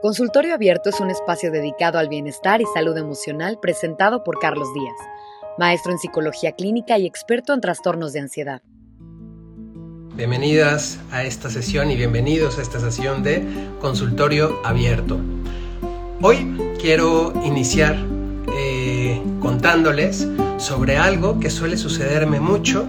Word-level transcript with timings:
Consultorio 0.00 0.54
Abierto 0.54 0.90
es 0.90 1.00
un 1.00 1.10
espacio 1.10 1.50
dedicado 1.50 1.98
al 1.98 2.08
bienestar 2.08 2.60
y 2.60 2.64
salud 2.72 2.96
emocional 2.96 3.58
presentado 3.60 4.22
por 4.22 4.38
Carlos 4.38 4.68
Díaz, 4.72 4.94
maestro 5.58 5.90
en 5.90 5.98
psicología 5.98 6.52
clínica 6.52 6.98
y 6.98 7.06
experto 7.06 7.52
en 7.52 7.60
trastornos 7.60 8.12
de 8.12 8.20
ansiedad. 8.20 8.62
Bienvenidas 10.14 11.00
a 11.10 11.24
esta 11.24 11.50
sesión 11.50 11.90
y 11.90 11.96
bienvenidos 11.96 12.60
a 12.60 12.62
esta 12.62 12.78
sesión 12.78 13.24
de 13.24 13.44
Consultorio 13.80 14.60
Abierto. 14.64 15.18
Hoy 16.22 16.56
quiero 16.80 17.32
iniciar 17.44 17.96
eh, 18.56 19.20
contándoles 19.40 20.28
sobre 20.58 20.96
algo 20.96 21.40
que 21.40 21.50
suele 21.50 21.76
sucederme 21.76 22.38
mucho 22.38 22.86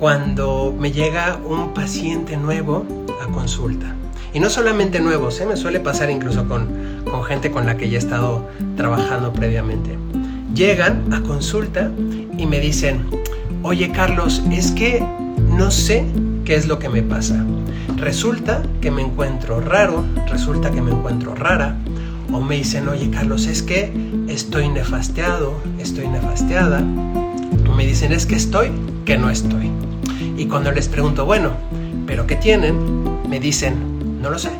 cuando 0.00 0.74
me 0.76 0.90
llega 0.90 1.36
un 1.36 1.72
paciente 1.72 2.36
nuevo 2.36 2.84
a 3.22 3.30
consulta. 3.30 3.94
Y 4.34 4.40
no 4.40 4.48
solamente 4.48 5.00
nuevos, 5.00 5.40
¿eh? 5.40 5.46
me 5.46 5.56
suele 5.56 5.80
pasar 5.80 6.10
incluso 6.10 6.48
con, 6.48 6.68
con 7.04 7.22
gente 7.24 7.50
con 7.50 7.66
la 7.66 7.76
que 7.76 7.90
ya 7.90 7.96
he 7.96 7.98
estado 7.98 8.48
trabajando 8.76 9.32
previamente. 9.32 9.98
Llegan 10.54 11.12
a 11.12 11.20
consulta 11.20 11.90
y 12.38 12.46
me 12.46 12.58
dicen, 12.60 13.06
oye 13.62 13.90
Carlos, 13.90 14.42
es 14.50 14.70
que 14.70 15.04
no 15.56 15.70
sé 15.70 16.04
qué 16.44 16.54
es 16.54 16.66
lo 16.66 16.78
que 16.78 16.88
me 16.88 17.02
pasa. 17.02 17.44
Resulta 17.96 18.62
que 18.80 18.90
me 18.90 19.02
encuentro 19.02 19.60
raro, 19.60 20.04
resulta 20.28 20.70
que 20.70 20.80
me 20.80 20.90
encuentro 20.90 21.34
rara, 21.34 21.76
o 22.32 22.40
me 22.40 22.56
dicen, 22.56 22.88
oye 22.88 23.10
Carlos, 23.10 23.46
es 23.46 23.62
que 23.62 23.92
estoy 24.28 24.68
nefasteado, 24.68 25.54
estoy 25.78 26.08
nefasteada, 26.08 26.80
o 26.80 27.74
me 27.74 27.86
dicen, 27.86 28.12
es 28.12 28.24
que 28.26 28.36
estoy, 28.36 28.72
que 29.04 29.18
no 29.18 29.28
estoy. 29.28 29.70
Y 30.36 30.46
cuando 30.46 30.72
les 30.72 30.88
pregunto, 30.88 31.26
bueno, 31.26 31.50
¿pero 32.06 32.26
qué 32.26 32.36
tienen? 32.36 33.28
Me 33.28 33.38
dicen, 33.38 33.91
no 34.22 34.30
lo 34.30 34.38
sé. 34.38 34.50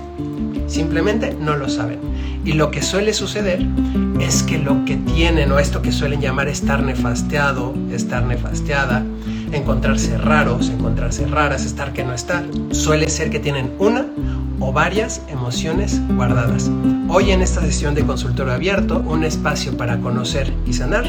Simplemente 0.67 1.37
no 1.41 1.57
lo 1.57 1.69
saben. 1.69 2.01
Y 2.45 2.53
lo 2.55 2.71
que 2.71 2.83
suele 2.83 3.13
suceder 3.15 3.65
es 4.21 4.43
que 4.43 4.59
lo 4.59 4.85
que 4.85 4.97
tienen, 4.97 5.53
o 5.53 5.59
esto 5.59 5.81
que 5.81 5.93
suelen 5.93 6.21
llamar 6.21 6.49
estar 6.49 6.83
nefasteado, 6.83 7.73
estar 7.93 8.25
nefasteada, 8.25 9.05
encontrarse 9.53 10.19
raros, 10.19 10.69
encontrarse 10.69 11.27
raras, 11.27 11.65
estar 11.65 11.93
que 11.93 12.05
no 12.05 12.13
estar, 12.13 12.45
suele 12.73 13.09
ser 13.09 13.31
que 13.31 13.39
tienen 13.39 13.71
una 13.79 14.07
o 14.59 14.73
varias 14.73 15.23
emociones 15.29 16.01
guardadas. 16.17 16.69
Hoy 17.09 17.31
en 17.31 17.43
esta 17.43 17.61
sesión 17.61 17.95
de 17.95 18.05
consultorio 18.05 18.53
abierto, 18.53 18.99
un 19.07 19.23
espacio 19.23 19.77
para 19.77 19.99
conocer 19.99 20.53
y 20.67 20.73
sanar, 20.73 21.05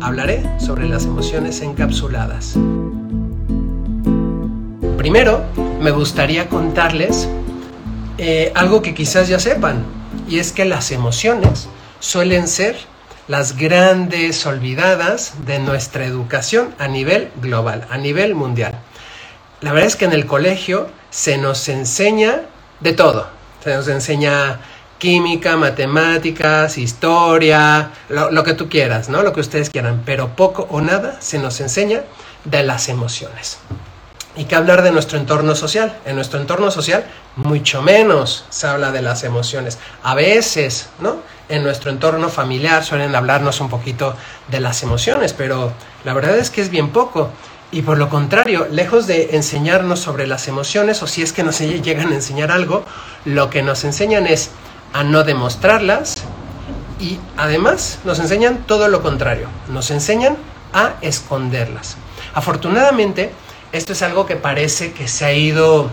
hablaré 0.00 0.42
sobre 0.60 0.88
las 0.88 1.04
emociones 1.04 1.60
encapsuladas. 1.62 2.56
Primero, 4.96 5.42
me 5.80 5.90
gustaría 5.90 6.48
contarles 6.48 7.28
eh, 8.18 8.52
algo 8.54 8.82
que 8.82 8.94
quizás 8.94 9.28
ya 9.28 9.38
sepan, 9.38 9.84
y 10.28 10.38
es 10.38 10.52
que 10.52 10.64
las 10.64 10.90
emociones 10.90 11.68
suelen 12.00 12.48
ser 12.48 12.76
las 13.28 13.56
grandes 13.56 14.46
olvidadas 14.46 15.34
de 15.46 15.58
nuestra 15.58 16.04
educación 16.04 16.74
a 16.78 16.88
nivel 16.88 17.30
global, 17.40 17.86
a 17.90 17.98
nivel 17.98 18.34
mundial. 18.34 18.78
La 19.60 19.72
verdad 19.72 19.88
es 19.88 19.96
que 19.96 20.04
en 20.04 20.12
el 20.12 20.26
colegio 20.26 20.88
se 21.10 21.38
nos 21.38 21.68
enseña 21.68 22.42
de 22.80 22.92
todo. 22.92 23.28
Se 23.64 23.74
nos 23.74 23.88
enseña 23.88 24.60
química, 24.98 25.56
matemáticas, 25.56 26.78
historia, 26.78 27.90
lo, 28.08 28.30
lo, 28.30 28.44
que 28.44 28.54
tú 28.54 28.68
quieras, 28.68 29.08
¿no? 29.08 29.22
Lo 29.22 29.32
que 29.32 29.40
ustedes 29.40 29.70
quieran, 29.70 30.02
pero 30.06 30.36
poco 30.36 30.66
o 30.70 30.80
nada 30.80 31.20
se 31.20 31.38
nos 31.38 31.60
enseña 31.60 32.04
de 32.44 32.62
las 32.62 32.88
emociones. 32.88 33.58
Y 34.36 34.44
qué 34.44 34.54
hablar 34.54 34.82
de 34.82 34.90
nuestro 34.90 35.18
entorno 35.18 35.54
social. 35.54 35.98
En 36.04 36.14
nuestro 36.14 36.38
entorno 36.38 36.70
social, 36.70 37.06
mucho 37.36 37.80
menos 37.80 38.44
se 38.50 38.66
habla 38.66 38.92
de 38.92 39.00
las 39.00 39.24
emociones. 39.24 39.78
A 40.02 40.14
veces, 40.14 40.90
¿no? 41.00 41.16
En 41.48 41.62
nuestro 41.62 41.90
entorno 41.90 42.28
familiar 42.28 42.84
suelen 42.84 43.14
hablarnos 43.14 43.60
un 43.60 43.70
poquito 43.70 44.14
de 44.48 44.60
las 44.60 44.82
emociones, 44.82 45.32
pero 45.32 45.72
la 46.04 46.12
verdad 46.12 46.36
es 46.36 46.50
que 46.50 46.60
es 46.60 46.70
bien 46.70 46.90
poco. 46.90 47.30
Y 47.72 47.82
por 47.82 47.98
lo 47.98 48.08
contrario, 48.08 48.68
lejos 48.70 49.06
de 49.06 49.36
enseñarnos 49.36 50.00
sobre 50.00 50.26
las 50.26 50.48
emociones, 50.48 51.02
o 51.02 51.06
si 51.06 51.22
es 51.22 51.32
que 51.32 51.42
nos 51.42 51.58
llegan 51.60 52.12
a 52.12 52.14
enseñar 52.14 52.50
algo, 52.50 52.84
lo 53.24 53.48
que 53.48 53.62
nos 53.62 53.84
enseñan 53.84 54.26
es 54.26 54.50
a 54.92 55.02
no 55.02 55.24
demostrarlas 55.24 56.16
y 57.00 57.18
además 57.36 57.98
nos 58.04 58.18
enseñan 58.18 58.64
todo 58.66 58.88
lo 58.88 59.02
contrario, 59.02 59.48
nos 59.68 59.90
enseñan 59.90 60.36
a 60.72 60.94
esconderlas. 61.00 61.96
Afortunadamente, 62.34 63.32
esto 63.76 63.92
es 63.92 64.02
algo 64.02 64.26
que 64.26 64.36
parece 64.36 64.92
que 64.92 65.08
se 65.08 65.24
ha 65.24 65.32
ido 65.32 65.90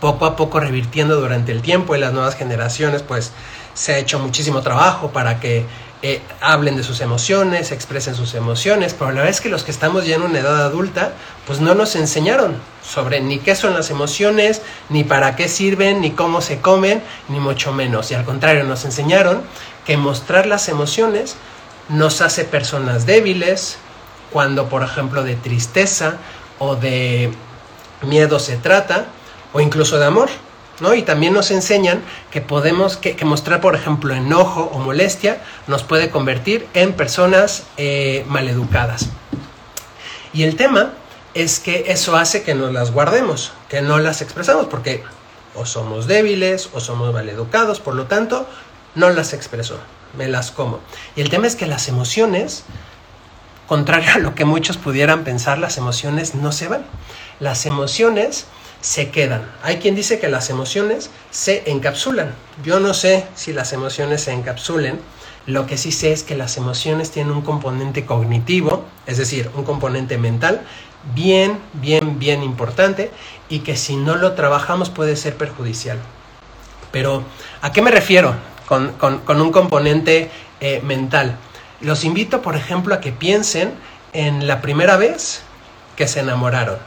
poco 0.00 0.26
a 0.26 0.36
poco 0.36 0.60
revirtiendo 0.60 1.20
durante 1.20 1.52
el 1.52 1.62
tiempo 1.62 1.94
y 1.94 2.00
las 2.00 2.12
nuevas 2.12 2.36
generaciones 2.36 3.02
pues 3.02 3.32
se 3.74 3.94
ha 3.94 3.98
hecho 3.98 4.18
muchísimo 4.18 4.62
trabajo 4.62 5.10
para 5.10 5.40
que 5.40 5.66
eh, 6.02 6.20
hablen 6.40 6.76
de 6.76 6.82
sus 6.82 7.00
emociones, 7.00 7.72
expresen 7.72 8.14
sus 8.14 8.34
emociones, 8.34 8.94
pero 8.94 9.10
la 9.10 9.16
verdad 9.16 9.30
es 9.30 9.40
que 9.40 9.48
los 9.48 9.64
que 9.64 9.70
estamos 9.70 10.06
ya 10.06 10.16
en 10.16 10.22
una 10.22 10.38
edad 10.38 10.62
adulta, 10.62 11.14
pues 11.46 11.60
no 11.60 11.74
nos 11.74 11.96
enseñaron 11.96 12.56
sobre 12.86 13.22
ni 13.22 13.38
qué 13.38 13.54
son 13.54 13.72
las 13.72 13.88
emociones, 13.90 14.60
ni 14.90 15.02
para 15.02 15.34
qué 15.34 15.48
sirven, 15.48 16.02
ni 16.02 16.10
cómo 16.10 16.42
se 16.42 16.60
comen, 16.60 17.02
ni 17.28 17.40
mucho 17.40 17.72
menos. 17.72 18.10
Y 18.10 18.14
al 18.14 18.24
contrario, 18.24 18.64
nos 18.64 18.84
enseñaron 18.84 19.42
que 19.86 19.96
mostrar 19.96 20.44
las 20.44 20.68
emociones 20.68 21.36
nos 21.88 22.20
hace 22.20 22.44
personas 22.44 23.06
débiles, 23.06 23.78
cuando 24.30 24.68
por 24.68 24.82
ejemplo 24.82 25.22
de 25.22 25.36
tristeza 25.36 26.18
o 26.58 26.76
de 26.76 27.32
miedo 28.02 28.38
se 28.38 28.56
trata, 28.56 29.06
o 29.52 29.60
incluso 29.60 29.98
de 29.98 30.06
amor. 30.06 30.28
¿No? 30.80 30.92
Y 30.92 31.02
también 31.02 31.32
nos 31.32 31.52
enseñan 31.52 32.02
que 32.32 32.40
podemos, 32.40 32.96
que, 32.96 33.16
mostrar, 33.24 33.60
por 33.60 33.76
ejemplo, 33.76 34.12
enojo 34.12 34.70
o 34.72 34.80
molestia 34.80 35.40
nos 35.68 35.84
puede 35.84 36.10
convertir 36.10 36.66
en 36.74 36.94
personas 36.94 37.62
eh, 37.76 38.24
maleducadas. 38.26 39.06
Y 40.32 40.42
el 40.42 40.56
tema 40.56 40.90
es 41.34 41.60
que 41.60 41.84
eso 41.88 42.16
hace 42.16 42.42
que 42.42 42.56
nos 42.56 42.72
las 42.72 42.90
guardemos, 42.90 43.52
que 43.68 43.82
no 43.82 44.00
las 44.00 44.20
expresamos, 44.20 44.66
porque 44.66 45.04
o 45.54 45.64
somos 45.64 46.06
débiles 46.06 46.70
o 46.72 46.80
somos 46.80 47.12
maleducados, 47.12 47.80
por 47.80 47.94
lo 47.94 48.06
tanto, 48.06 48.46
no 48.94 49.10
las 49.10 49.32
expreso, 49.32 49.78
me 50.16 50.28
las 50.28 50.50
como. 50.50 50.80
Y 51.16 51.20
el 51.20 51.30
tema 51.30 51.46
es 51.46 51.56
que 51.56 51.66
las 51.66 51.88
emociones 51.88 52.64
Contrario 53.66 54.10
a 54.14 54.18
lo 54.18 54.34
que 54.34 54.44
muchos 54.44 54.76
pudieran 54.76 55.24
pensar, 55.24 55.58
las 55.58 55.78
emociones 55.78 56.34
no 56.34 56.52
se 56.52 56.68
van. 56.68 56.84
Las 57.40 57.66
emociones 57.66 58.46
se 58.80 59.10
quedan. 59.10 59.50
Hay 59.62 59.78
quien 59.78 59.94
dice 59.94 60.20
que 60.20 60.28
las 60.28 60.50
emociones 60.50 61.10
se 61.30 61.70
encapsulan. 61.70 62.34
Yo 62.62 62.80
no 62.80 62.92
sé 62.92 63.26
si 63.34 63.52
las 63.52 63.72
emociones 63.72 64.22
se 64.22 64.32
encapsulen. 64.32 65.00
Lo 65.46 65.66
que 65.66 65.78
sí 65.78 65.92
sé 65.92 66.12
es 66.12 66.22
que 66.22 66.36
las 66.36 66.56
emociones 66.56 67.10
tienen 67.10 67.32
un 67.32 67.42
componente 67.42 68.04
cognitivo, 68.04 68.84
es 69.06 69.18
decir, 69.18 69.50
un 69.54 69.64
componente 69.64 70.18
mental 70.18 70.62
bien, 71.14 71.58
bien, 71.74 72.18
bien 72.18 72.42
importante 72.42 73.10
y 73.48 73.60
que 73.60 73.76
si 73.76 73.96
no 73.96 74.16
lo 74.16 74.32
trabajamos 74.32 74.90
puede 74.90 75.16
ser 75.16 75.36
perjudicial. 75.36 75.98
Pero, 76.90 77.24
¿a 77.60 77.72
qué 77.72 77.82
me 77.82 77.90
refiero 77.90 78.34
con, 78.66 78.94
un 79.40 79.52
componente 79.52 80.30
eh, 80.60 80.80
mental? 80.82 81.36
Los 81.84 82.04
invito, 82.04 82.42
por 82.42 82.56
ejemplo, 82.56 82.94
a 82.94 83.00
que 83.00 83.12
piensen 83.12 83.74
en 84.12 84.46
la 84.46 84.62
primera 84.62 84.96
vez 84.96 85.42
que 85.96 86.08
se 86.08 86.20
enamoraron. 86.20 86.78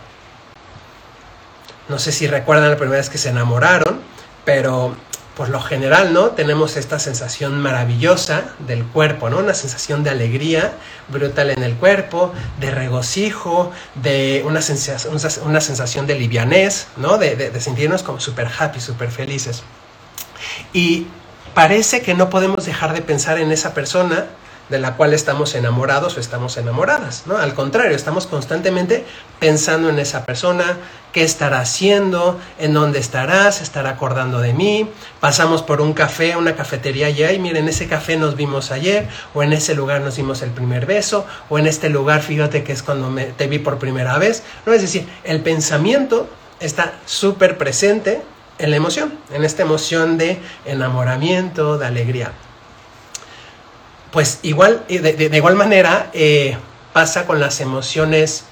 No 1.88 2.00
sé 2.00 2.12
si 2.12 2.28
recuerdan 2.28 2.69
la 2.69 2.78
primera 2.78 2.97
vez 2.97 3.09
que 3.09 3.18
se 3.18 3.30
enamoraron, 3.30 4.02
pero 4.44 4.96
por 5.38 5.50
lo 5.50 5.62
general, 5.62 6.13
¿no? 6.13 6.31
Tenemos 6.31 6.78
esta 6.78 6.97
sensación 6.97 7.62
maravillosa 7.62 8.56
del 8.57 8.84
cuerpo, 8.86 9.30
¿no? 9.30 9.38
Una 9.38 9.53
sensación 9.53 10.03
de 10.03 10.09
alegría 10.09 10.74
brutal 11.09 11.52
en 11.52 11.62
el 11.62 11.75
cuerpo, 11.75 12.34
de 12.59 12.72
regocijo, 12.72 13.72
de 13.94 14.41
una 14.47 14.63
sensación, 14.63 15.16
una 15.46 15.62
sensación 15.62 16.07
de 16.07 16.16
livianez, 16.16 16.88
¿no? 16.97 17.19
De, 17.19 17.52
sentirnos 17.62 18.02
como 18.02 18.19
súper 18.19 18.50
happy, 18.57 18.80
súper 18.80 19.12
felices. 19.12 19.62
Y 20.74 21.06
parece 21.53 22.01
que 22.01 22.16
no 22.16 22.31
podemos 22.31 22.66
dejar 22.66 22.94
de 22.95 23.04
pensar 23.04 23.38
en 23.38 23.51
esa 23.51 23.75
persona 23.75 24.25
de 24.69 24.80
la 24.80 24.96
cual 24.96 25.14
estamos 25.14 25.56
enamorados 25.56 26.18
o 26.18 26.19
estamos 26.19 26.58
enamoradas, 26.58 27.24
¿no? 27.25 27.38
Al 27.38 27.54
contrario, 27.54 27.96
estamos 27.96 28.28
constantemente 28.28 29.06
pensando 29.40 29.90
en 29.90 30.00
esa 30.00 30.25
persona, 30.25 30.78
qué 31.14 31.24
estará 31.24 31.62
haciendo, 31.62 32.40
en 32.60 32.74
dónde 32.74 33.00
estarás, 33.00 33.62
estará 33.62 33.92
acordando 33.92 34.40
de 34.40 34.54
mí, 34.54 34.90
pasamos 35.19 35.64
por 35.64 35.81
un 35.81 35.94
café, 35.94 36.36
una 36.36 36.56
cafetería 36.56 37.10
y 37.10 37.24
ahí, 37.24 37.40
miren, 37.40 37.64
en 37.64 37.69
ese 37.69 37.88
café 37.88 38.18
nos 38.18 38.36
vimos 38.36 38.72
ayer, 38.72 39.08
o 39.34 39.42
en 39.42 39.54
ese 39.54 39.74
lugar 39.74 40.02
nos 40.02 40.18
dimos 40.18 40.42
el 40.42 40.50
primer 40.52 40.86
beso, 40.86 41.25
o 41.50 41.58
en 41.60 41.68
este 41.68 41.90
lugar, 41.90 42.22
fíjate 42.22 42.63
que 42.63 42.74
es 42.74 42.84
cuando 42.84 43.10
me, 43.10 43.25
te 43.25 43.48
vi 43.48 43.60
por 43.60 43.80
primera 43.80 44.18
vez, 44.18 44.44
¿no? 44.66 44.74
Es 44.74 44.81
decir, 44.81 45.08
el 45.24 45.42
pensamiento 45.42 46.28
está 46.60 46.94
súper 47.06 47.58
presente 47.58 48.22
en 48.60 48.72
la 48.72 48.75
emoción, 48.75 49.13
en 49.31 49.46
esta 49.46 49.62
emoción 49.62 50.18
de 50.18 50.40
enamoramiento, 50.66 51.78
de 51.78 51.86
alegría 51.86 52.31
pues 54.18 54.40
igual, 54.42 54.84
de, 54.90 55.30
igual 55.31 55.54
manera 55.54 56.10
eh, 56.12 56.58
pasa 56.92 57.28
con 57.28 57.40
las 57.40 57.62
emociones, 57.62 58.46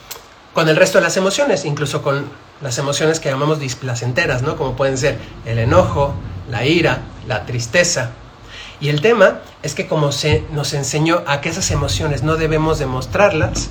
con 0.53 0.69
el 0.69 0.75
resto 0.75 0.99
de 0.99 1.03
las 1.03 1.17
emociones, 1.17 1.65
incluso 1.65 2.03
con 2.03 2.29
las 2.61 2.77
emociones 2.77 3.19
que 3.19 3.31
llamamos 3.31 3.59
displacenteras, 3.59 4.43
¿no? 4.43 4.57
Como 4.57 4.75
pueden 4.75 4.95
ser 4.95 5.17
el 5.43 5.57
enojo, 5.57 6.13
la 6.51 6.65
ira, 6.67 7.01
la 7.27 7.47
tristeza. 7.47 8.11
Y 8.79 8.89
el 8.89 9.01
tema 9.01 9.39
es 9.63 9.73
que 9.73 9.87
como 9.87 10.11
se 10.11 10.43
nos 10.51 10.75
enseñó 10.75 11.23
a 11.25 11.41
que 11.41 11.49
esas 11.49 11.71
emociones 11.71 12.21
no 12.21 12.35
debemos 12.35 12.77
demostrarlas, 12.77 13.69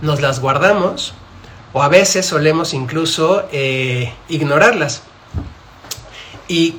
nos 0.00 0.22
las 0.22 0.40
guardamos 0.40 1.12
o 1.74 1.82
a 1.82 1.90
veces 1.90 2.24
solemos 2.24 2.72
incluso 2.72 3.46
eh, 3.52 4.14
ignorarlas. 4.30 5.02
Y 6.48 6.76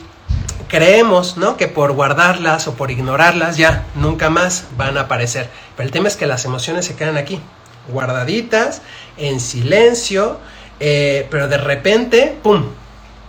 creemos 0.68 1.38
¿no? 1.38 1.58
que 1.58 1.68
por 1.68 1.92
guardarlas 1.94 2.68
o 2.68 2.74
por 2.74 2.92
ignorarlas 2.92 3.58
ya 3.58 3.86
nunca 3.96 4.30
más 4.30 4.66
van 4.78 4.98
a 4.98 5.02
aparecer. 5.02 5.50
Pero 5.76 5.88
el 5.88 5.92
tema 5.92 6.08
es 6.08 6.16
que 6.16 6.26
las 6.26 6.46
emociones 6.46 6.86
se 6.86 6.96
quedan 6.96 7.18
aquí, 7.18 7.40
guardaditas, 7.90 8.82
en 9.18 9.40
silencio, 9.40 10.40
eh, 10.80 11.28
pero 11.30 11.48
de 11.48 11.58
repente, 11.58 12.38
¡pum! 12.44 12.66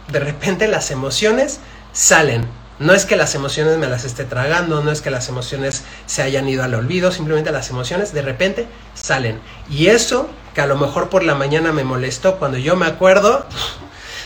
De 0.09 0.21
repente 0.21 0.69
las 0.69 0.91
emociones 0.91 1.61
salen. 1.93 2.47
No 2.79 2.93
es 2.93 3.07
que 3.07 3.17
las 3.17 3.35
emociones 3.35 3.79
me 3.79 3.87
las 3.87 4.05
esté 4.05 4.25
tragando, 4.25 4.83
no 4.83 4.91
es 4.91 5.01
que 5.01 5.11
las 5.11 5.31
emociones 5.31 5.85
se 6.05 6.23
hayan 6.23 6.47
ido 6.47 6.63
al 6.63 6.75
olvido, 6.75 7.11
simplemente 7.11 7.51
las 7.51 7.71
emociones 7.71 8.13
de 8.13 8.21
repente 8.21 8.67
salen. 8.93 9.41
Y 9.71 9.87
eso, 9.87 10.29
que 10.55 10.61
a 10.61 10.67
lo 10.67 10.77
mejor 10.77 11.09
por 11.09 11.25
la 11.25 11.35
mañana 11.35 11.73
me 11.73 11.85
molestó, 11.85 12.37
cuando 12.37 12.59
yo 12.59 12.77
me 12.77 12.85
acuerdo, 12.85 13.47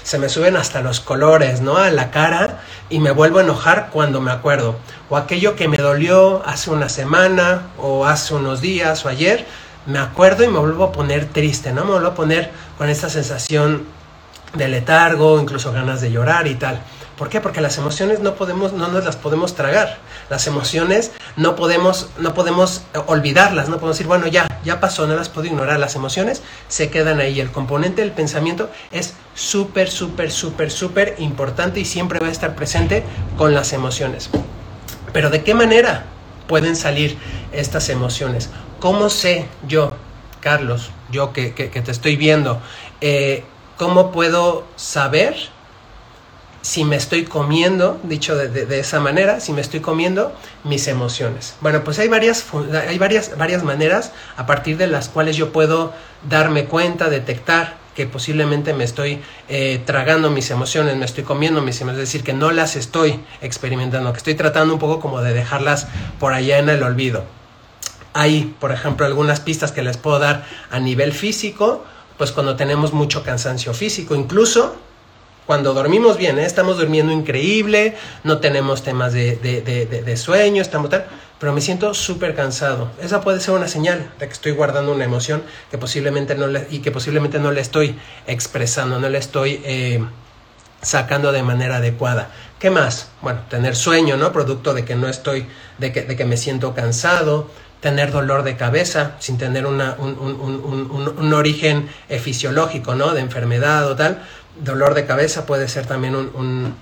se 0.03 0.19
me 0.19 0.29
suben 0.29 0.57
hasta 0.57 0.81
los 0.81 1.01
colores, 1.01 1.61
¿no? 1.61 1.77
A 1.77 1.91
la 1.91 2.11
cara 2.11 2.61
y 2.89 2.99
me 3.01 3.11
vuelvo 3.11 3.39
a 3.39 3.43
enojar 3.43 3.91
cuando 3.93 4.21
me 4.21 4.31
acuerdo. 4.31 4.77
O 5.09 5.17
aquello 5.17 5.57
que 5.57 5.69
me 5.69 5.77
dolió 5.77 6.43
hace 6.47 6.71
una 6.71 6.89
semana 6.89 7.69
o 7.79 8.07
hace 8.07 8.35
unos 8.35 8.61
días 8.61 9.05
o 9.05 9.09
ayer, 9.09 9.47
me 9.87 9.99
acuerdo 9.99 10.45
y 10.45 10.49
me 10.49 10.59
vuelvo 10.59 10.85
a 10.85 10.93
poner 10.93 11.27
triste, 11.27 11.73
¿no? 11.73 11.85
Me 11.85 11.93
vuelvo 11.93 12.09
a 12.09 12.15
poner 12.15 12.51
con 12.79 12.89
esta 12.89 13.09
sensación 13.09 13.85
de 14.55 14.69
letargo, 14.69 15.41
incluso 15.41 15.73
ganas 15.73 16.01
de 16.01 16.11
llorar 16.11 16.47
y 16.47 16.55
tal. 16.55 16.81
¿Por 17.21 17.29
qué? 17.29 17.43
Porque 17.43 17.61
las 17.61 17.77
emociones 17.77 18.21
no 18.21 18.35
podemos, 18.35 18.73
no 18.73 18.89
nos 18.89 19.05
las 19.05 19.17
podemos 19.17 19.55
tragar. 19.55 19.99
Las 20.31 20.47
emociones 20.47 21.11
no 21.37 21.55
podemos, 21.55 22.09
no 22.17 22.33
podemos 22.33 22.81
olvidarlas, 23.09 23.69
no 23.69 23.75
podemos 23.75 23.99
decir, 23.99 24.07
bueno, 24.07 24.27
ya, 24.27 24.49
ya 24.65 24.81
pasó, 24.81 25.07
no 25.07 25.15
las 25.15 25.29
puedo 25.29 25.47
ignorar. 25.47 25.79
Las 25.79 25.97
emociones 25.97 26.41
se 26.69 26.89
quedan 26.89 27.21
ahí. 27.21 27.39
El 27.39 27.51
componente 27.51 28.01
del 28.01 28.13
pensamiento 28.13 28.71
es 28.91 29.13
súper, 29.35 29.91
súper, 29.91 30.31
súper, 30.31 30.71
súper 30.71 31.17
importante 31.19 31.79
y 31.79 31.85
siempre 31.85 32.21
va 32.21 32.29
a 32.29 32.31
estar 32.31 32.55
presente 32.55 33.05
con 33.37 33.53
las 33.53 33.75
emociones. 33.75 34.31
Pero 35.13 35.29
¿de 35.29 35.45
qué 35.45 35.53
manera 35.53 36.07
pueden 36.47 36.75
salir 36.75 37.19
estas 37.53 37.91
emociones? 37.91 38.49
¿Cómo 38.79 39.11
sé 39.11 39.47
yo, 39.69 39.93
Carlos, 40.41 40.91
yo 41.11 41.35
que, 41.35 41.51
te 41.51 41.91
estoy 41.91 42.17
viendo, 42.17 42.63
eh, 43.03 43.45
cómo 43.77 44.11
puedo 44.11 44.65
saber? 44.77 45.60
Si 46.63 46.85
me 46.85 46.97
estoy 46.97 47.25
comiendo, 47.25 47.99
dicho 48.03 48.37
de, 48.37 48.79
esa 48.79 49.01
manera, 49.01 49.41
si 49.41 49.53
me 49.53 49.61
estoy 49.61 49.81
comiendo 49.81 50.33
mis 50.65 50.89
emociones. 50.89 51.55
Bueno, 51.61 51.83
pues 51.85 51.99
hay 51.99 52.09
varias, 52.09 52.45
hay 52.87 52.99
varias, 52.99 53.37
varias 53.39 53.63
maneras 53.63 54.13
a 54.37 54.47
partir 54.47 54.77
de 54.77 54.87
las 54.87 55.09
cuales 55.09 55.37
yo 55.37 55.53
puedo 55.53 55.93
darme 56.29 56.67
cuenta, 56.67 57.09
detectar 57.09 57.79
que 57.95 58.07
posiblemente 58.07 58.73
me 58.73 58.85
estoy 58.85 59.21
eh, 59.49 59.81
tragando 59.85 60.31
mis 60.31 60.51
emociones, 60.51 60.97
me 60.97 61.05
estoy 61.05 61.25
comiendo 61.25 61.61
mis 61.61 61.81
emociones, 61.81 62.05
es 62.05 62.09
decir, 62.09 62.25
que 62.25 62.35
no 62.35 62.51
las 62.51 62.77
estoy 62.77 63.21
experimentando, 63.41 64.13
que 64.13 64.19
estoy 64.19 64.35
tratando 64.35 64.75
un 64.75 64.81
poco 64.81 65.01
como 65.01 65.23
de 65.23 65.33
dejarlas 65.33 65.89
por 66.19 66.33
allá 66.33 66.59
en 66.59 66.69
el 66.69 66.83
olvido. 66.83 67.25
Hay, 68.13 68.55
por 68.59 68.73
ejemplo, 68.73 69.07
algunas 69.07 69.41
pistas 69.41 69.73
que 69.73 69.83
les 69.83 69.97
puedo 69.97 70.19
dar 70.19 70.45
a 70.71 70.79
nivel 70.79 71.13
físico, 71.13 71.85
pues 72.19 72.33
cuando 72.33 72.57
tenemos 72.57 72.93
mucho 72.93 73.23
cansancio 73.23 73.73
físico, 73.73 74.15
incluso 74.15 74.77
cuando 75.51 75.75
dormimos 75.75 76.17
bien, 76.17 76.39
¿eh? 76.39 76.45
estamos 76.45 76.79
durmiendo 76.79 77.11
increíble, 77.11 77.97
no 78.23 78.39
tenemos 78.39 78.85
temas 78.85 79.13
de, 79.13 79.35
de, 79.35 80.17
sueño, 80.17 80.63
estamos 80.63 80.91
tal, 80.91 81.07
pero 81.41 81.53
me 81.53 81.61
siento 81.61 81.93
súper 81.93 82.37
cansado. 82.37 82.93
Esa 83.03 83.21
puede 83.21 83.41
ser 83.41 83.55
una 83.55 83.67
señal 83.67 84.13
de 84.21 84.29
que 84.29 84.33
estoy 84.33 84.53
guardando 84.53 84.93
una 84.93 85.05
emoción 85.05 85.43
que 85.69 85.77
posiblemente 85.77 86.37
no 86.37 86.47
le, 86.47 86.69
y 86.71 86.79
que 86.79 86.93
posiblemente 86.93 87.41
no 87.41 87.51
le 87.51 87.63
estoy 87.63 87.99
expresando, 88.29 89.01
no 89.01 89.09
le 89.09 89.19
estoy 89.19 89.61
eh, 89.65 90.05
sacando 90.83 91.33
de 91.33 91.43
manera 91.43 91.79
adecuada. 91.79 92.31
¿Qué 92.61 92.71
más? 92.71 93.09
Bueno, 93.21 93.41
tener 93.51 93.75
sueño, 93.75 94.17
¿no? 94.17 94.33
Producto 94.33 94.73
de 94.73 94.85
que 94.85 94.95
no 94.95 95.09
estoy, 95.09 95.49
de 95.79 95.93
que, 95.93 96.03
de 96.03 96.15
que 96.15 96.25
me 96.27 96.37
siento 96.37 96.77
cansado, 96.77 97.51
tener 97.81 98.13
dolor 98.13 98.45
de 98.45 98.57
cabeza 98.57 99.17
sin 99.19 99.37
tener 99.39 99.67
una, 99.67 99.97
un, 99.99 100.17
un, 100.17 100.35
un, 100.41 101.15
un, 101.17 101.33
origen 101.33 101.89
fisiológico, 102.23 102.95
¿no? 102.95 103.15
De 103.15 103.21
enfermedad 103.21 103.91
o 103.91 103.97
tal 103.97 104.23
dolor 104.59 104.95
de 104.95 105.07
cabeza 105.07 105.47
puede 105.47 105.69
ser 105.69 105.87
también 105.87 106.15
un, 106.15 106.75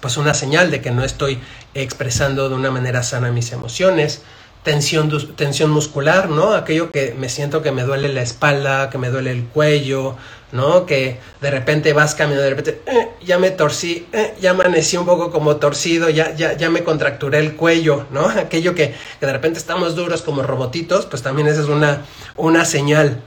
pues 0.00 0.16
una 0.16 0.34
señal 0.34 0.70
de 0.70 0.80
que 0.80 0.90
no 0.90 1.04
estoy 1.04 1.38
expresando 1.74 2.48
de 2.48 2.54
una 2.54 2.70
manera 2.70 3.02
sana 3.02 3.30
mis 3.30 3.52
emociones. 3.52 4.22
Tensión, 4.62 5.36
tensión 5.36 5.70
muscular, 5.70 6.28
¿no? 6.28 6.52
Aquello 6.52 6.90
que 6.90 7.14
me 7.16 7.28
siento 7.28 7.62
que 7.62 7.70
me 7.70 7.84
duele 7.84 8.08
la 8.08 8.22
espalda, 8.22 8.90
que 8.90 8.98
me 8.98 9.10
duele 9.10 9.30
el 9.30 9.44
cuello, 9.44 10.16
¿no? 10.50 10.86
Que 10.86 11.20
de 11.40 11.50
repente 11.52 11.92
vas 11.92 12.16
caminando, 12.16 12.42
de 12.42 12.50
repente, 12.50 12.82
eh, 12.86 13.10
ya 13.24 13.38
me 13.38 13.52
torcí, 13.52 14.08
eh, 14.12 14.34
ya 14.40 14.50
amanecí 14.50 14.96
un 14.96 15.06
poco 15.06 15.30
como 15.30 15.56
torcido, 15.56 16.10
ya, 16.10 16.34
ya, 16.34 16.54
ya 16.54 16.68
me 16.68 16.82
contracturé 16.82 17.38
el 17.38 17.54
cuello, 17.54 18.06
¿no? 18.10 18.28
Aquello 18.28 18.74
que, 18.74 18.92
que 19.20 19.26
de 19.26 19.32
repente 19.32 19.60
estamos 19.60 19.94
duros 19.94 20.22
como 20.22 20.42
robotitos, 20.42 21.06
pues 21.06 21.22
también 21.22 21.46
esa 21.46 21.60
es 21.60 21.68
una, 21.68 22.04
una 22.34 22.64
señal 22.64 23.22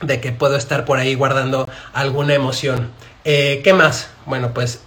de 0.00 0.20
que 0.20 0.32
puedo 0.32 0.56
estar 0.56 0.84
por 0.84 0.98
ahí 0.98 1.14
guardando 1.14 1.68
alguna 1.92 2.34
emoción. 2.34 2.90
Eh, 3.24 3.60
¿Qué 3.64 3.72
más? 3.72 4.08
Bueno, 4.26 4.52
pues 4.54 4.80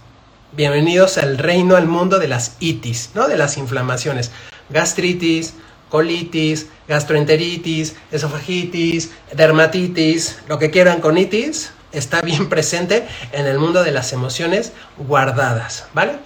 bienvenidos 0.52 1.18
al 1.18 1.38
reino, 1.38 1.76
al 1.76 1.86
mundo 1.86 2.18
de 2.18 2.28
las 2.28 2.56
itis, 2.60 3.10
¿no? 3.14 3.28
De 3.28 3.36
las 3.36 3.56
inflamaciones. 3.56 4.30
Gastritis, 4.70 5.54
colitis, 5.88 6.66
gastroenteritis, 6.88 7.94
esofagitis, 8.10 9.10
dermatitis, 9.34 10.38
lo 10.48 10.58
que 10.58 10.70
quieran 10.70 11.00
con 11.00 11.18
itis, 11.18 11.72
está 11.92 12.22
bien 12.22 12.48
presente 12.50 13.06
en 13.32 13.46
el 13.46 13.58
mundo 13.58 13.82
de 13.82 13.92
las 13.92 14.12
emociones 14.12 14.72
guardadas, 14.96 15.86
¿vale? 15.92 16.16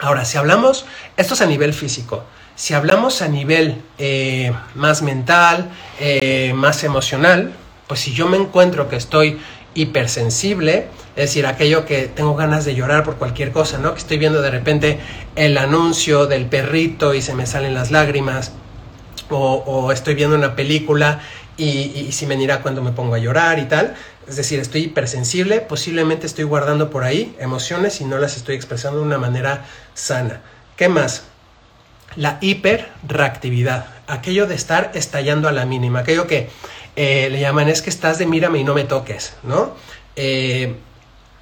Ahora, 0.00 0.24
si 0.24 0.38
hablamos, 0.38 0.86
esto 1.16 1.34
es 1.34 1.40
a 1.42 1.46
nivel 1.46 1.74
físico, 1.74 2.24
si 2.56 2.74
hablamos 2.74 3.22
a 3.22 3.28
nivel 3.28 3.82
eh, 3.98 4.52
más 4.74 5.02
mental, 5.02 5.70
eh, 5.98 6.52
más 6.54 6.82
emocional, 6.84 7.52
pues 7.90 7.98
si 7.98 8.12
yo 8.12 8.28
me 8.28 8.36
encuentro 8.36 8.88
que 8.88 8.94
estoy 8.94 9.40
hipersensible, 9.74 10.86
es 11.16 11.24
decir, 11.24 11.44
aquello 11.44 11.86
que 11.86 12.02
tengo 12.06 12.36
ganas 12.36 12.64
de 12.64 12.76
llorar 12.76 13.02
por 13.02 13.16
cualquier 13.16 13.50
cosa, 13.50 13.78
¿no? 13.78 13.94
Que 13.94 13.98
estoy 13.98 14.16
viendo 14.16 14.40
de 14.42 14.50
repente 14.52 15.00
el 15.34 15.58
anuncio 15.58 16.28
del 16.28 16.46
perrito 16.46 17.14
y 17.14 17.20
se 17.20 17.34
me 17.34 17.46
salen 17.46 17.74
las 17.74 17.90
lágrimas, 17.90 18.52
o, 19.28 19.90
estoy 19.90 20.14
viendo 20.14 20.36
una 20.36 20.54
película 20.54 21.20
y, 21.56 22.12
si 22.12 22.26
me 22.26 22.36
irá 22.36 22.62
cuando 22.62 22.80
me 22.80 22.92
pongo 22.92 23.16
a 23.16 23.18
llorar 23.18 23.58
y 23.58 23.64
tal. 23.64 23.96
Es 24.28 24.36
decir, 24.36 24.60
estoy 24.60 24.82
hipersensible, 24.82 25.60
posiblemente 25.60 26.28
estoy 26.28 26.44
guardando 26.44 26.90
por 26.90 27.02
ahí 27.02 27.34
emociones 27.40 28.00
y 28.00 28.04
no 28.04 28.18
las 28.18 28.36
estoy 28.36 28.54
expresando 28.54 29.00
de 29.00 29.06
una 29.06 29.18
manera 29.18 29.64
sana. 29.94 30.42
¿Qué 30.76 30.88
más? 30.88 31.24
La 32.14 32.38
hiperreactividad, 32.40 33.86
aquello 34.06 34.46
de 34.46 34.54
estar 34.54 34.92
estallando 34.94 35.48
a 35.48 35.52
la 35.52 35.66
mínima, 35.66 36.00
aquello 36.00 36.28
que 36.28 36.50
eh, 36.96 37.28
le 37.30 37.40
llaman 37.40 37.68
es 37.68 37.82
que 37.82 37.90
estás 37.90 38.18
de 38.18 38.26
mírame 38.26 38.58
y 38.58 38.64
no 38.64 38.74
me 38.74 38.84
toques, 38.84 39.34
¿no? 39.42 39.74
Eh, 40.16 40.76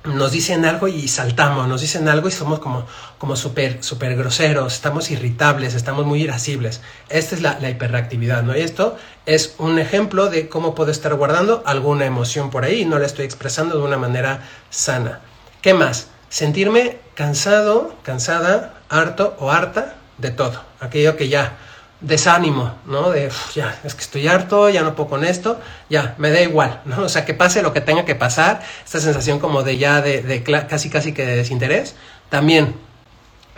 nos 0.04 0.32
dicen 0.32 0.64
algo 0.64 0.88
y 0.88 1.08
saltamos, 1.08 1.68
nos 1.68 1.80
dicen 1.80 2.08
algo 2.08 2.28
y 2.28 2.30
somos 2.30 2.60
como, 2.60 2.86
como 3.18 3.36
súper 3.36 3.82
super 3.82 4.16
groseros, 4.16 4.74
estamos 4.74 5.10
irritables, 5.10 5.74
estamos 5.74 6.06
muy 6.06 6.22
irascibles. 6.22 6.80
Esta 7.08 7.34
es 7.34 7.42
la, 7.42 7.58
la, 7.60 7.70
hiperreactividad, 7.70 8.42
¿no? 8.42 8.56
Y 8.56 8.60
esto 8.60 8.96
es 9.26 9.54
un 9.58 9.78
ejemplo 9.78 10.30
de 10.30 10.48
cómo 10.48 10.74
puedo 10.74 10.90
estar 10.90 11.14
guardando 11.14 11.62
alguna 11.66 12.06
emoción 12.06 12.50
por 12.50 12.64
ahí 12.64 12.82
y 12.82 12.84
no 12.84 12.98
la 12.98 13.06
estoy 13.06 13.24
expresando 13.24 13.76
de 13.78 13.84
una 13.84 13.98
manera 13.98 14.48
sana. 14.70 15.20
¿Qué 15.60 15.74
más? 15.74 16.08
Sentirme 16.28 16.98
cansado, 17.14 17.94
cansada, 18.02 18.80
harto 18.88 19.36
o 19.38 19.50
harta 19.50 19.96
de 20.18 20.30
todo. 20.30 20.62
Aquello 20.80 21.16
que 21.16 21.28
ya 21.28 21.58
desánimo, 22.00 22.76
¿no? 22.86 23.10
De 23.10 23.30
ya, 23.54 23.78
es 23.84 23.94
que 23.94 24.02
estoy 24.02 24.28
harto, 24.28 24.68
ya 24.70 24.82
no 24.82 24.94
puedo 24.94 25.10
con 25.10 25.24
esto, 25.24 25.60
ya, 25.90 26.14
me 26.18 26.30
da 26.30 26.40
igual, 26.40 26.80
¿no? 26.84 27.02
O 27.02 27.08
sea, 27.08 27.24
que 27.24 27.34
pase 27.34 27.62
lo 27.62 27.72
que 27.72 27.80
tenga 27.80 28.04
que 28.04 28.14
pasar, 28.14 28.62
esta 28.84 29.00
sensación 29.00 29.38
como 29.38 29.62
de 29.62 29.78
ya 29.78 30.00
de, 30.00 30.22
de 30.22 30.42
casi 30.42 30.90
casi 30.90 31.12
que 31.12 31.26
de 31.26 31.36
desinterés, 31.36 31.96
también 32.28 32.74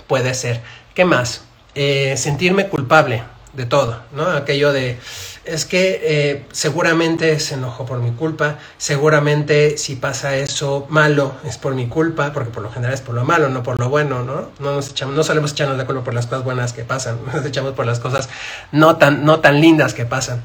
puede 0.06 0.34
ser. 0.34 0.60
¿Qué 0.94 1.04
más? 1.04 1.44
Eh, 1.74 2.16
sentirme 2.16 2.68
culpable 2.68 3.22
de 3.52 3.66
todo, 3.66 4.00
¿no? 4.12 4.26
Aquello 4.28 4.72
de 4.72 4.98
es 5.44 5.64
que 5.64 6.00
eh, 6.02 6.44
seguramente 6.52 7.40
se 7.40 7.54
enojó 7.54 7.86
por 7.86 7.98
mi 7.98 8.12
culpa, 8.12 8.58
seguramente 8.78 9.78
si 9.78 9.96
pasa 9.96 10.36
eso 10.36 10.86
malo 10.90 11.34
es 11.44 11.58
por 11.58 11.74
mi 11.74 11.88
culpa, 11.88 12.32
porque 12.32 12.50
por 12.50 12.62
lo 12.62 12.70
general 12.70 12.94
es 12.94 13.00
por 13.00 13.14
lo 13.14 13.24
malo, 13.24 13.48
no 13.48 13.62
por 13.62 13.80
lo 13.80 13.88
bueno, 13.88 14.22
¿no? 14.22 14.50
No 14.60 14.74
nos 14.74 14.90
echamos, 14.90 15.14
no 15.14 15.24
solemos 15.24 15.52
echarnos 15.52 15.76
de 15.76 15.82
acuerdo 15.82 16.04
por 16.04 16.14
las 16.14 16.26
cosas 16.26 16.44
buenas 16.44 16.72
que 16.72 16.84
pasan, 16.84 17.18
nos 17.34 17.44
echamos 17.44 17.72
por 17.72 17.86
las 17.86 17.98
cosas 17.98 18.28
no 18.70 18.96
tan, 18.96 19.24
no 19.24 19.40
tan 19.40 19.60
lindas 19.60 19.94
que 19.94 20.04
pasan. 20.04 20.42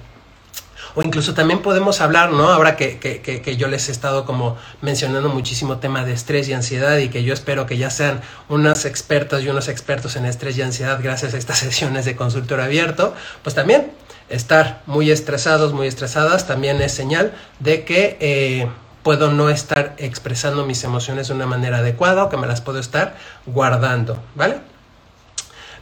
O 0.96 1.02
incluso 1.04 1.34
también 1.34 1.62
podemos 1.62 2.00
hablar, 2.00 2.32
¿no? 2.32 2.50
Ahora 2.50 2.78
que, 2.78 3.00
que, 3.00 3.22
que, 3.22 3.58
yo 3.58 3.68
les 3.68 3.90
he 3.90 3.92
estado 3.92 4.26
como 4.26 4.56
mencionando 4.82 5.28
muchísimo 5.28 5.78
tema 5.78 6.06
de 6.06 6.14
estrés 6.14 6.48
y 6.48 6.54
ansiedad 6.54 6.98
y 6.98 7.10
que 7.10 7.24
yo 7.24 7.34
espero 7.34 7.66
que 7.66 7.78
ya 7.78 7.90
sean 7.90 8.22
unas 8.48 8.86
expertas 8.86 9.44
y 9.44 9.50
unos 9.50 9.68
expertos 9.68 10.16
en 10.16 10.26
estrés 10.26 10.58
y 10.58 10.62
ansiedad 10.62 11.00
gracias 11.04 11.34
a 11.34 11.38
estas 11.38 11.60
sesiones 11.66 12.06
de 12.06 12.16
consultorio 12.16 12.64
abierto, 12.64 13.14
pues 13.44 13.54
también 13.56 13.92
estar 14.30 14.82
muy 14.86 15.12
estresados, 15.12 15.74
muy 15.74 15.88
estresadas, 15.88 16.48
también 16.48 16.82
es 16.82 16.94
señal 16.94 17.34
de 17.60 17.84
que 17.84 18.18
eh, 18.20 18.68
puedo 19.04 19.32
no 19.32 19.50
estar 19.50 19.94
expresando 19.98 20.66
mis 20.66 20.84
emociones 20.84 21.28
de 21.28 21.34
una 21.34 21.46
manera 21.46 21.78
adecuada 21.78 22.24
o 22.24 22.30
que 22.30 22.38
me 22.38 22.48
las 22.48 22.62
puedo 22.62 22.80
estar 22.80 23.16
guardando, 23.46 24.18
¿vale? 24.34 24.60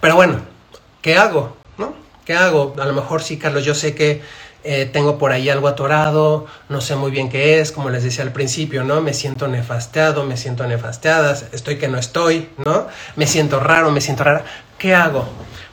Pero 0.02 0.16
bueno, 0.16 0.42
¿qué 1.02 1.16
hago? 1.16 1.56
¿No? 1.78 1.94
¿Qué 2.26 2.34
hago? 2.34 2.76
A 2.78 2.86
lo 2.86 2.94
mejor 2.94 3.22
sí, 3.22 3.38
Carlos, 3.38 3.64
yo 3.64 3.76
sé 3.76 3.96
que 3.96 4.22
eh, 4.64 4.86
tengo 4.86 5.18
por 5.18 5.32
ahí 5.34 5.50
algo 5.50 5.68
atorado, 5.68 6.46
no 6.70 6.80
sé 6.80 6.96
muy 6.96 7.12
bien 7.12 7.30
qué 7.30 7.60
es, 7.60 7.72
como 7.74 7.90
les 7.90 8.04
decía 8.04 8.24
al 8.24 8.32
principio, 8.32 8.86
¿no? 8.86 9.02
Me 9.02 9.14
siento 9.14 9.48
nefasteado, 9.48 10.26
me 10.26 10.38
siento 10.38 10.66
nefasteada, 10.66 11.38
estoy 11.52 11.78
que 11.78 11.90
no 11.90 11.98
estoy, 11.98 12.50
¿no? 12.64 12.88
Me 13.18 13.28
siento 13.28 13.60
raro, 13.60 13.92
me 13.92 14.00
siento 14.00 14.24
rara. 14.24 14.46
¿Qué 14.78 14.96
hago? 14.96 15.28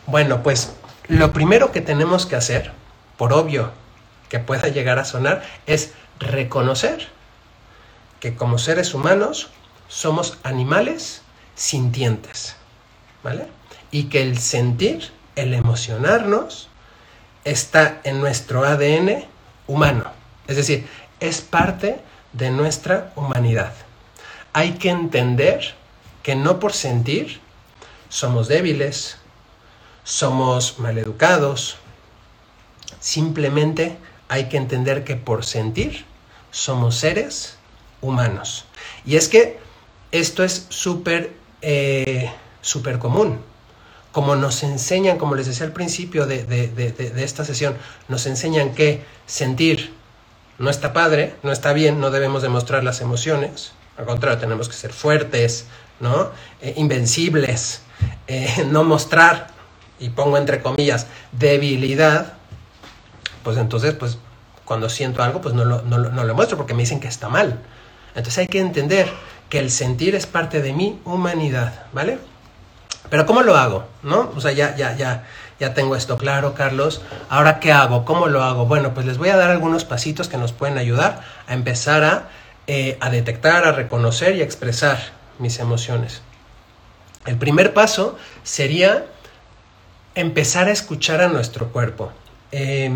Bueno, 0.06 0.42
pues 0.42 0.72
lo 1.06 1.32
primero 1.32 1.70
que 1.70 1.80
tenemos 1.80 2.26
que 2.26 2.34
hacer, 2.34 2.72
por 3.16 3.32
obvio 3.32 3.70
que 4.28 4.40
pueda 4.40 4.68
llegar 4.68 4.98
a 4.98 5.04
sonar, 5.04 5.42
es 5.66 5.92
reconocer 6.18 7.08
que 8.18 8.34
como 8.34 8.58
seres 8.58 8.92
humanos 8.94 9.50
somos 9.88 10.38
animales 10.42 11.22
sintientes, 11.54 12.56
¿vale? 13.22 13.46
Y 13.90 14.04
que 14.04 14.22
el 14.22 14.38
sentir, 14.38 15.10
el 15.36 15.54
emocionarnos, 15.54 16.69
está 17.44 18.00
en 18.04 18.20
nuestro 18.20 18.64
ADN 18.64 19.24
humano. 19.66 20.04
Es 20.46 20.56
decir, 20.56 20.86
es 21.20 21.40
parte 21.40 22.00
de 22.32 22.50
nuestra 22.50 23.12
humanidad. 23.16 23.72
Hay 24.52 24.72
que 24.72 24.90
entender 24.90 25.74
que 26.22 26.34
no 26.34 26.58
por 26.58 26.72
sentir 26.72 27.40
somos 28.08 28.48
débiles, 28.48 29.16
somos 30.04 30.78
maleducados. 30.78 31.76
Simplemente 32.98 33.96
hay 34.28 34.48
que 34.48 34.56
entender 34.56 35.04
que 35.04 35.16
por 35.16 35.44
sentir 35.44 36.04
somos 36.50 36.96
seres 36.96 37.56
humanos. 38.00 38.64
Y 39.04 39.16
es 39.16 39.28
que 39.28 39.58
esto 40.12 40.42
es 40.42 40.66
súper, 40.68 41.32
eh, 41.62 42.30
común. 42.98 43.40
Como 44.12 44.34
nos 44.34 44.62
enseñan, 44.62 45.18
como 45.18 45.34
les 45.34 45.46
decía 45.46 45.66
al 45.66 45.72
principio 45.72 46.26
de, 46.26 46.44
de, 46.44 47.24
esta 47.24 47.44
sesión, 47.44 47.76
nos 48.08 48.26
enseñan 48.26 48.74
que 48.74 49.04
sentir 49.26 49.94
no 50.58 50.68
está 50.68 50.92
padre, 50.92 51.34
no 51.42 51.52
está 51.52 51.72
bien, 51.72 52.00
no 52.00 52.10
debemos 52.10 52.42
demostrar 52.42 52.84
las 52.84 53.00
emociones. 53.00 53.72
Al 53.96 54.04
contrario, 54.04 54.38
tenemos 54.38 54.68
que 54.68 54.74
ser 54.74 54.92
fuertes, 54.92 55.66
¿no? 56.00 56.30
Eh, 56.60 56.74
invencibles, 56.76 57.82
eh, 58.26 58.66
no 58.70 58.84
mostrar, 58.84 59.48
y 59.98 60.10
pongo 60.10 60.36
entre 60.36 60.60
comillas, 60.60 61.06
debilidad, 61.32 62.34
pues 63.42 63.56
entonces, 63.56 63.94
pues 63.94 64.18
cuando 64.64 64.88
siento 64.88 65.22
algo, 65.22 65.40
pues 65.40 65.54
no 65.54 65.64
lo, 65.64 65.82
no, 65.82 65.98
no 65.98 66.24
lo 66.24 66.34
muestro 66.34 66.56
porque 66.56 66.74
me 66.74 66.82
dicen 66.82 67.00
que 67.00 67.08
está 67.08 67.28
mal. 67.28 67.58
Entonces 68.14 68.38
hay 68.38 68.46
que 68.48 68.60
entender 68.60 69.10
que 69.48 69.58
el 69.58 69.70
sentir 69.70 70.14
es 70.14 70.26
parte 70.26 70.62
de 70.62 70.72
mi 70.72 71.00
humanidad, 71.04 71.86
¿vale? 71.92 72.18
Pero 73.08 73.26
¿cómo 73.26 73.42
lo 73.42 73.56
hago? 73.56 73.86
¿No? 74.02 74.30
O 74.36 74.40
sea, 74.40 74.52
ya, 74.52 74.76
ya, 74.76 74.94
ya, 74.96 75.24
ya 75.58 75.74
tengo 75.74 75.96
esto 75.96 76.16
claro, 76.18 76.54
Carlos. 76.54 77.02
Ahora, 77.28 77.60
¿qué 77.60 77.72
hago? 77.72 78.04
¿Cómo 78.04 78.28
lo 78.28 78.42
hago? 78.42 78.66
Bueno, 78.66 78.94
pues 78.94 79.06
les 79.06 79.18
voy 79.18 79.30
a 79.30 79.36
dar 79.36 79.50
algunos 79.50 79.84
pasitos 79.84 80.28
que 80.28 80.36
nos 80.36 80.52
pueden 80.52 80.78
ayudar 80.78 81.22
a 81.46 81.54
empezar 81.54 82.04
a, 82.04 82.28
eh, 82.66 82.98
a 83.00 83.10
detectar, 83.10 83.64
a 83.64 83.72
reconocer 83.72 84.36
y 84.36 84.42
a 84.42 84.44
expresar 84.44 84.98
mis 85.38 85.58
emociones. 85.58 86.22
El 87.26 87.36
primer 87.36 87.74
paso 87.74 88.18
sería 88.42 89.06
empezar 90.14 90.68
a 90.68 90.70
escuchar 90.70 91.20
a 91.20 91.28
nuestro 91.28 91.68
cuerpo. 91.68 92.12
Eh, 92.52 92.90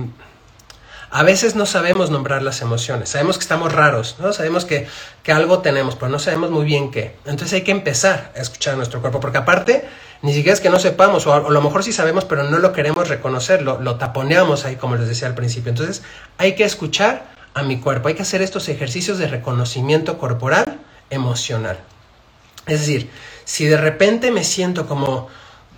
a 1.15 1.23
veces 1.23 1.55
no 1.55 1.65
sabemos 1.65 2.11
nombrar 2.11 2.43
las 2.43 2.61
emociones, 2.61 3.11
sabemos 3.11 3.39
que 3.39 3.43
estamos 3.43 3.73
raros, 3.73 4.17
¿no? 4.19 4.33
Sabemos 4.33 4.65
que, 4.65 4.89
algo 5.33 5.61
tenemos, 5.61 5.95
pero 5.95 6.09
no 6.09 6.19
sabemos 6.19 6.51
muy 6.51 6.65
bien 6.65 6.91
qué. 6.91 7.15
Entonces 7.25 7.53
hay 7.53 7.63
que 7.63 7.71
empezar 7.71 8.33
a 8.37 8.41
escuchar 8.41 8.75
a 8.75 8.77
nuestro 8.77 9.01
cuerpo, 9.01 9.21
porque 9.21 9.39
aparte, 9.39 9.85
ni 10.23 10.35
siquiera 10.35 10.55
es 10.55 10.61
que 10.61 10.71
no 10.71 10.81
sepamos, 10.81 11.25
o 11.29 11.33
a, 11.33 11.49
lo 11.49 11.63
mejor 11.63 11.85
sí 11.85 11.93
sabemos, 11.93 12.25
pero 12.25 12.43
no 12.43 12.59
lo 12.59 12.73
queremos 12.73 13.09
reconocer, 13.09 13.63
lo, 13.63 13.81
lo 13.81 13.95
taponeamos 13.95 14.65
ahí, 14.65 14.75
como 14.75 14.97
les 14.97 15.07
decía 15.07 15.29
al 15.29 15.37
principio. 15.37 15.71
Entonces 15.71 16.03
hay 16.37 16.57
que 16.57 16.65
escuchar 16.65 17.27
a 17.55 17.63
mi 17.63 17.79
cuerpo, 17.79 18.09
hay 18.09 18.15
que 18.15 18.23
hacer 18.23 18.43
estos 18.43 18.69
ejercicios 18.69 19.17
de 19.17 19.29
reconocimiento 19.29 20.19
corporal 20.19 20.81
emocional. 21.11 21.79
Es 22.67 22.81
decir, 22.81 23.09
si 23.45 23.67
de 23.67 23.77
repente 23.77 24.33
me 24.33 24.43
siento 24.43 24.89
como 24.89 25.29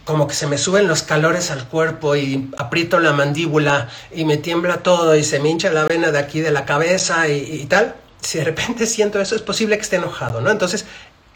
como 0.06 0.28
que 0.28 0.34
se 0.34 0.46
me 0.46 0.56
suben 0.56 0.86
los 0.86 1.02
calores 1.02 1.50
al 1.50 1.66
cuerpo 1.66 2.14
y 2.14 2.48
aprieto 2.56 3.00
la 3.00 3.12
mandíbula 3.12 3.88
y 4.14 4.24
me 4.24 4.36
tiembla 4.36 4.78
todo 4.78 5.16
y 5.16 5.24
se 5.24 5.40
me 5.40 5.50
hincha 5.50 5.70
la 5.72 5.84
vena 5.84 6.12
de 6.12 6.18
aquí 6.20 6.40
de 6.40 6.52
la 6.52 6.64
cabeza 6.64 7.28
y, 7.28 7.66
tal, 7.66 7.96
si 8.22 8.38
de 8.38 8.44
repente 8.44 8.86
siento 8.86 9.20
eso, 9.20 9.34
es 9.34 9.42
posible 9.42 9.76
que 9.76 9.82
esté 9.82 9.96
enojado, 9.96 10.40
¿no? 10.40 10.50
Entonces, 10.50 10.86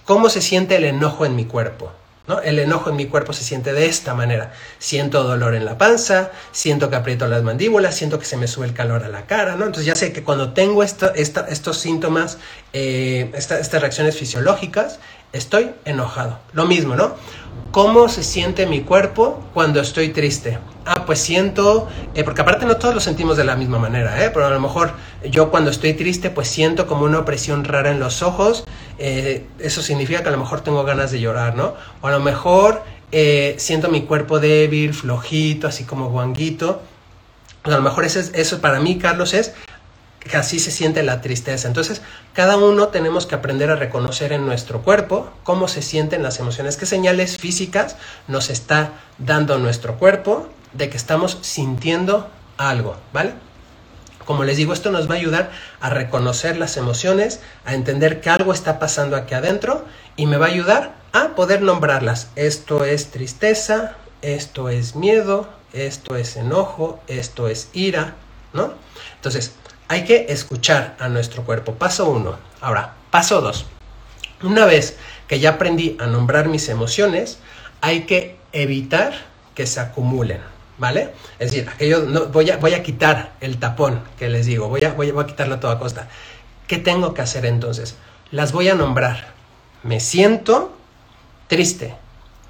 ¿cómo 0.04 0.30
se 0.30 0.40
siente 0.40 0.76
el 0.76 0.84
enojo 0.84 1.26
en 1.26 1.34
mi 1.34 1.46
cuerpo? 1.46 1.92
¿No? 2.28 2.40
El 2.40 2.60
enojo 2.60 2.90
en 2.90 2.96
mi 2.96 3.06
cuerpo 3.06 3.32
se 3.32 3.42
siente 3.42 3.72
de 3.72 3.86
esta 3.86 4.14
manera. 4.14 4.52
Siento 4.78 5.24
dolor 5.24 5.56
en 5.56 5.64
la 5.64 5.76
panza, 5.76 6.30
siento 6.52 6.88
que 6.88 6.94
aprieto 6.94 7.26
las 7.26 7.42
mandíbulas, 7.42 7.96
siento 7.96 8.20
que 8.20 8.24
se 8.24 8.36
me 8.36 8.46
sube 8.46 8.66
el 8.66 8.72
calor 8.72 9.02
a 9.02 9.08
la 9.08 9.26
cara, 9.26 9.56
¿no? 9.56 9.64
Entonces 9.64 9.86
ya 9.86 9.96
sé 9.96 10.12
que 10.12 10.22
cuando 10.22 10.52
tengo 10.52 10.84
esta, 10.84 11.08
estos 11.08 11.78
síntomas, 11.78 12.38
eh, 12.72 13.32
estas 13.34 13.72
reacciones 13.72 14.16
fisiológicas, 14.16 15.00
estoy 15.32 15.70
enojado. 15.84 16.38
Lo 16.52 16.66
mismo, 16.66 16.96
¿no? 16.96 17.14
¿Cómo 17.70 18.08
se 18.08 18.24
siente 18.24 18.66
mi 18.66 18.80
cuerpo 18.80 19.40
cuando 19.54 19.80
estoy 19.80 20.08
triste? 20.08 20.58
Ah, 20.84 21.04
pues 21.06 21.20
siento, 21.20 21.88
eh, 22.14 22.24
porque 22.24 22.40
aparte 22.40 22.66
no 22.66 22.76
todos 22.76 22.94
lo 22.94 23.00
sentimos 23.00 23.36
de 23.36 23.44
la 23.44 23.54
misma 23.54 23.78
manera, 23.78 24.24
¿eh? 24.24 24.30
pero 24.34 24.46
a 24.46 24.50
lo 24.50 24.58
mejor 24.58 24.92
yo 25.30 25.50
cuando 25.50 25.70
estoy 25.70 25.92
triste 25.92 26.30
pues 26.30 26.48
siento 26.48 26.88
como 26.88 27.04
una 27.04 27.20
opresión 27.20 27.64
rara 27.64 27.92
en 27.92 28.00
los 28.00 28.22
ojos, 28.22 28.64
eh, 28.98 29.46
eso 29.60 29.82
significa 29.82 30.22
que 30.22 30.30
a 30.30 30.32
lo 30.32 30.38
mejor 30.38 30.62
tengo 30.62 30.82
ganas 30.82 31.12
de 31.12 31.20
llorar, 31.20 31.54
¿no? 31.54 31.74
O 32.00 32.08
a 32.08 32.10
lo 32.10 32.18
mejor 32.18 32.82
eh, 33.12 33.54
siento 33.58 33.88
mi 33.88 34.02
cuerpo 34.02 34.40
débil, 34.40 34.92
flojito, 34.92 35.68
así 35.68 35.84
como 35.84 36.10
guanguito. 36.10 36.82
a 37.62 37.70
lo 37.70 37.82
mejor 37.82 38.04
eso, 38.04 38.20
eso 38.34 38.60
para 38.60 38.80
mí, 38.80 38.98
Carlos, 38.98 39.32
es 39.32 39.54
que 40.20 40.36
así 40.36 40.58
se 40.58 40.70
siente 40.70 41.02
la 41.02 41.20
tristeza. 41.20 41.66
Entonces, 41.66 42.02
cada 42.34 42.56
uno 42.56 42.88
tenemos 42.88 43.26
que 43.26 43.34
aprender 43.34 43.70
a 43.70 43.76
reconocer 43.76 44.32
en 44.32 44.46
nuestro 44.46 44.82
cuerpo 44.82 45.30
cómo 45.42 45.66
se 45.66 45.82
sienten 45.82 46.22
las 46.22 46.38
emociones, 46.38 46.76
qué 46.76 46.86
señales 46.86 47.38
físicas 47.38 47.96
nos 48.28 48.50
está 48.50 48.92
dando 49.18 49.58
nuestro 49.58 49.98
cuerpo 49.98 50.48
de 50.72 50.90
que 50.90 50.96
estamos 50.96 51.38
sintiendo 51.40 52.30
algo, 52.58 52.96
¿vale? 53.12 53.32
Como 54.26 54.44
les 54.44 54.58
digo, 54.58 54.72
esto 54.72 54.92
nos 54.92 55.10
va 55.10 55.14
a 55.14 55.18
ayudar 55.18 55.50
a 55.80 55.90
reconocer 55.90 56.56
las 56.56 56.76
emociones, 56.76 57.40
a 57.64 57.74
entender 57.74 58.20
que 58.20 58.30
algo 58.30 58.52
está 58.52 58.78
pasando 58.78 59.16
aquí 59.16 59.34
adentro 59.34 59.84
y 60.16 60.26
me 60.26 60.36
va 60.36 60.46
a 60.46 60.50
ayudar 60.50 60.94
a 61.12 61.34
poder 61.34 61.62
nombrarlas. 61.62 62.28
Esto 62.36 62.84
es 62.84 63.10
tristeza, 63.10 63.96
esto 64.22 64.68
es 64.68 64.94
miedo, 64.94 65.48
esto 65.72 66.14
es 66.14 66.36
enojo, 66.36 67.00
esto 67.08 67.48
es 67.48 67.70
ira, 67.72 68.14
¿no? 68.52 68.74
Entonces, 69.16 69.52
hay 69.90 70.04
que 70.04 70.26
escuchar 70.28 70.94
a 71.00 71.08
nuestro 71.08 71.42
cuerpo. 71.42 71.74
Paso 71.74 72.08
uno. 72.08 72.36
Ahora, 72.60 72.94
paso 73.10 73.40
dos. 73.40 73.66
Una 74.40 74.64
vez 74.64 74.96
que 75.26 75.40
ya 75.40 75.50
aprendí 75.50 75.96
a 75.98 76.06
nombrar 76.06 76.46
mis 76.46 76.68
emociones, 76.68 77.40
hay 77.80 78.02
que 78.02 78.36
evitar 78.52 79.12
que 79.56 79.66
se 79.66 79.80
acumulen. 79.80 80.38
¿Vale? 80.78 81.10
Es 81.40 81.50
decir, 81.50 81.68
aquello, 81.68 82.02
no, 82.02 82.26
voy, 82.26 82.50
a, 82.50 82.58
voy 82.58 82.74
a 82.74 82.84
quitar 82.84 83.32
el 83.40 83.58
tapón 83.58 84.00
que 84.16 84.28
les 84.28 84.46
digo, 84.46 84.68
voy, 84.68 84.84
a, 84.84 84.92
voy 84.92 85.10
a 85.10 85.26
quitarlo 85.26 85.56
a 85.56 85.60
toda 85.60 85.80
costa. 85.80 86.08
¿Qué 86.68 86.78
tengo 86.78 87.12
que 87.12 87.22
hacer 87.22 87.44
entonces? 87.44 87.96
Las 88.30 88.52
voy 88.52 88.68
a 88.68 88.76
nombrar. 88.76 89.32
Me 89.82 89.98
siento 89.98 90.72
triste, 91.48 91.96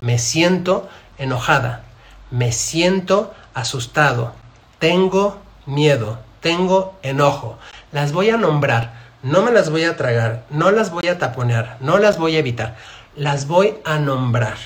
me 0.03 0.19
siento 0.19 0.91
enojada, 1.17 1.85
me 2.31 2.53
siento 2.53 3.33
asustado, 3.55 4.35
tengo 4.79 5.41
miedo, 5.65 6.19
tengo 6.41 6.99
enojo. 7.03 7.59
Las 7.93 8.13
voy 8.13 8.31
a 8.31 8.37
nombrar, 8.37 8.95
no 9.23 9.43
me 9.43 9.51
las 9.51 9.71
voy 9.71 9.85
a 9.85 9.97
tragar, 9.97 10.45
no 10.51 10.71
las 10.71 10.91
voy 10.91 11.09
a 11.09 11.19
taponear, 11.19 11.77
no 11.81 11.99
las 11.99 12.19
voy 12.19 12.37
a 12.37 12.41
evitar, 12.41 12.77
las 13.17 13.47
voy 13.47 13.75
a 13.85 13.99
nombrar, 13.99 14.57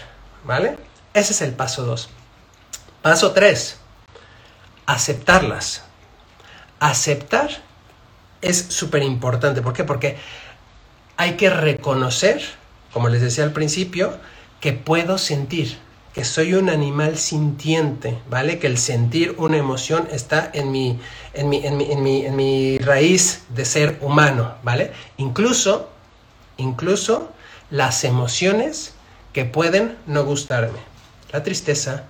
¿vale? 0.45 0.78
Ese 1.12 1.33
es 1.33 1.43
el 1.43 1.52
paso 1.52 1.85
2. 1.85 2.11
Paso 3.02 3.33
3, 3.33 3.78
aceptarlas. 4.87 5.85
Aceptar 6.81 7.50
es 8.40 8.59
súper 8.59 9.02
importante. 9.02 9.62
¿Por 9.62 9.73
qué? 9.73 9.85
Porque 9.85 10.19
hay 11.16 11.35
que 11.35 11.50
reconocer, 11.50 12.43
como 12.93 13.09
les 13.09 13.23
decía 13.23 13.45
al 13.45 13.52
principio, 13.52 14.19
que 14.61 14.73
puedo 14.73 15.19
sentir, 15.19 15.78
que 16.14 16.25
soy 16.25 16.54
un 16.54 16.71
animal 16.71 17.18
sintiente, 17.18 18.16
¿vale? 18.30 18.61
Que 18.61 18.68
el 18.68 18.78
sentir 18.78 19.35
una 19.37 19.56
emoción 19.56 20.09
está 20.12 20.49
en 20.54 20.71
mi, 20.71 21.00
en 21.35 21.49
mi, 21.49 21.66
en 21.66 21.76
mi, 21.76 21.90
en 21.90 22.02
mi, 22.02 22.25
en 22.25 22.37
mi 22.37 22.78
raíz 22.78 23.42
de 23.49 23.64
ser 23.64 23.99
humano, 24.00 24.54
¿vale? 24.62 24.92
Incluso, 25.16 25.90
incluso 26.56 27.33
las 27.68 28.04
emociones 28.04 28.94
que 29.33 29.44
pueden 29.44 29.99
no 30.06 30.25
gustarme. 30.25 30.78
La 31.33 31.42
tristeza, 31.42 32.04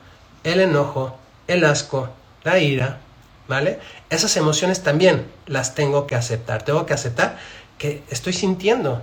el 0.45 0.61
enojo, 0.61 1.17
el 1.49 1.65
asco, 1.65 2.11
la 2.43 2.59
ira, 2.59 3.01
¿vale? 3.49 3.81
Esas 4.11 4.37
emociones 4.37 4.83
también 4.83 5.27
las 5.47 5.75
tengo 5.75 6.07
que 6.07 6.15
aceptar. 6.15 6.63
Tengo 6.63 6.85
que 6.85 6.93
aceptar 6.93 7.39
que 7.79 8.03
estoy 8.11 8.35
sintiendo. 8.35 9.01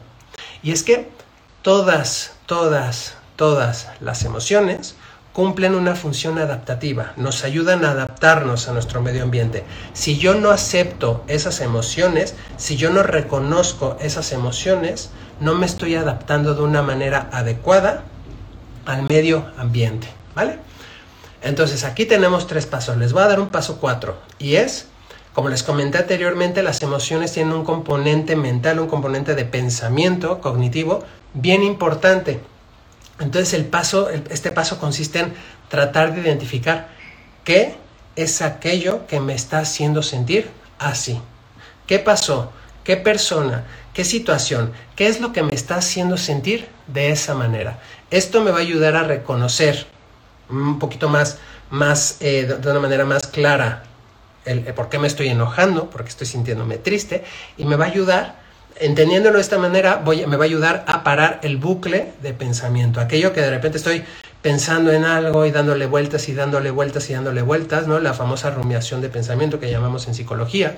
Y 0.62 0.72
es 0.72 0.84
que 0.84 1.10
todas, 1.64 2.34
todas, 2.46 3.16
todas 3.42 3.88
las 4.02 4.24
emociones 4.24 4.94
cumplen 5.34 5.74
una 5.74 5.96
función 5.96 6.38
adaptativa, 6.38 7.14
nos 7.18 7.44
ayudan 7.44 7.84
a 7.84 7.90
adaptarnos 7.90 8.68
a 8.68 8.72
nuestro 8.72 9.02
medio 9.02 9.24
ambiente. 9.24 9.64
Si 9.94 10.20
yo 10.20 10.36
no 10.36 10.52
acepto 10.52 11.24
esas 11.28 11.60
emociones, 11.60 12.36
si 12.58 12.78
yo 12.78 12.92
no 12.92 13.02
reconozco 13.02 13.98
esas 14.00 14.32
emociones, 14.32 15.10
no 15.40 15.56
me 15.56 15.66
estoy 15.66 15.96
adaptando 15.96 16.54
de 16.54 16.62
una 16.62 16.84
manera 16.84 17.30
adecuada 17.32 18.04
al 18.86 19.10
medio 19.10 19.48
ambiente, 19.58 20.08
¿vale? 20.36 20.60
Entonces 21.42 21.84
aquí 21.84 22.06
tenemos 22.06 22.46
tres 22.46 22.68
pasos, 22.68 22.98
les 22.98 23.12
voy 23.12 23.24
a 23.24 23.28
dar 23.28 23.40
un 23.40 23.50
paso 23.50 23.78
cuatro 23.82 24.20
y 24.38 24.58
es, 24.58 24.86
como 25.34 25.50
les 25.50 25.64
comenté 25.64 25.98
anteriormente, 25.98 26.62
las 26.62 26.80
emociones 26.84 27.34
tienen 27.34 27.54
un 27.54 27.66
componente 27.66 28.36
mental, 28.36 28.80
un 28.80 28.88
componente 28.88 29.34
de 29.34 29.46
pensamiento 29.46 30.42
cognitivo 30.42 31.04
bien 31.34 31.64
importante. 31.64 32.51
Entonces 33.22 33.54
el 33.54 33.66
paso, 33.66 34.10
este 34.10 34.52
paso 34.52 34.80
consiste 34.80 35.20
en 35.20 35.34
tratar 35.70 36.14
de 36.14 36.22
identificar 36.22 36.90
qué 37.44 37.76
es 38.16 38.42
aquello 38.42 39.08
que 39.08 39.20
me 39.20 39.34
está 39.34 39.60
haciendo 39.60 40.04
sentir 40.04 40.50
así. 40.80 41.22
¿Qué 41.88 42.00
pasó? 42.00 42.52
¿Qué 42.84 42.98
persona? 42.98 43.66
¿Qué 43.94 44.04
situación? 44.04 44.74
¿Qué 44.96 45.08
es 45.08 45.22
lo 45.22 45.34
que 45.34 45.44
me 45.44 45.54
está 45.54 45.76
haciendo 45.76 46.18
sentir 46.18 46.68
de 46.88 47.12
esa 47.12 47.36
manera? 47.36 47.80
Esto 48.10 48.42
me 48.42 48.52
va 48.52 48.58
a 48.58 48.62
ayudar 48.62 48.96
a 48.96 49.04
reconocer 49.04 49.86
un 50.50 50.80
poquito 50.80 51.08
más, 51.08 51.38
más 51.70 52.18
eh, 52.20 52.46
de 52.46 52.72
una 52.72 52.80
manera 52.80 53.06
más 53.06 53.28
clara 53.28 53.84
el, 54.46 54.62
por 54.74 54.90
qué 54.90 54.98
me 54.98 55.08
estoy 55.08 55.30
enojando, 55.30 55.90
por 55.90 56.04
qué 56.04 56.10
estoy 56.10 56.28
sintiéndome 56.28 56.78
triste, 56.78 57.24
y 57.58 57.66
me 57.66 57.76
va 57.76 57.86
a 57.86 57.90
ayudar 57.90 58.41
entendiéndolo 58.82 59.36
de 59.36 59.42
esta 59.42 59.58
manera, 59.58 60.04
me 60.06 60.36
va 60.36 60.44
a 60.44 60.46
ayudar 60.46 60.84
a 60.88 61.04
parar 61.04 61.40
el 61.44 61.58
bucle 61.58 62.14
de 62.22 62.34
pensamiento. 62.34 63.00
Aquello 63.00 63.32
que 63.32 63.42
de 63.42 63.50
repente 63.50 63.78
estoy 63.78 64.04
pensando 64.42 64.92
en 64.92 65.06
algo 65.06 65.46
y 65.46 65.52
dándole 65.52 65.86
vueltas 65.86 66.28
y 66.28 66.34
dándole 66.34 66.72
vueltas 66.72 67.10
y 67.10 67.14
dándole 67.14 67.44
vueltas, 67.44 67.88
¿no? 67.88 68.00
La 68.00 68.14
famosa 68.14 68.50
rumiación 68.50 69.00
de 69.02 69.10
pensamiento 69.10 69.60
que 69.60 69.70
llamamos 69.70 70.08
en 70.08 70.16
psicología. 70.16 70.78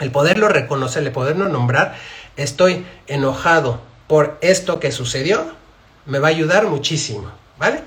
El 0.00 0.10
poderlo 0.10 0.48
reconocer, 0.48 1.04
el 1.04 1.12
poderlo 1.12 1.48
nombrar, 1.48 1.96
estoy 2.36 2.84
enojado 3.06 3.80
por 4.08 4.36
esto 4.40 4.80
que 4.80 4.90
sucedió, 4.90 5.54
me 6.06 6.18
va 6.18 6.28
a 6.28 6.30
ayudar 6.30 6.66
muchísimo, 6.66 7.30
¿vale? 7.56 7.82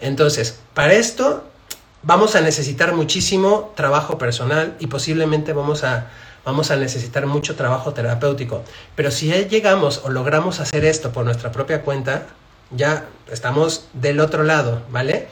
Entonces, 0.00 0.60
para 0.72 0.94
esto 0.94 1.44
vamos 2.02 2.36
a 2.36 2.40
necesitar 2.40 2.94
muchísimo 2.94 3.72
trabajo 3.76 4.16
personal 4.16 4.76
y 4.78 4.86
posiblemente 4.86 5.52
vamos 5.52 5.84
a 5.84 6.06
vamos 6.44 6.70
a 6.70 6.76
necesitar 6.76 7.26
mucho 7.26 7.56
trabajo 7.56 7.92
terapéutico. 7.92 8.62
Pero 8.94 9.10
si 9.10 9.28
ya 9.28 9.38
llegamos 9.38 10.02
o 10.04 10.10
logramos 10.10 10.60
hacer 10.60 10.84
esto 10.84 11.12
por 11.12 11.24
nuestra 11.24 11.52
propia 11.52 11.82
cuenta, 11.82 12.26
ya 12.70 13.06
estamos 13.30 13.88
del 13.92 14.20
otro 14.20 14.44
lado, 14.44 14.82
¿vale? 14.90 15.28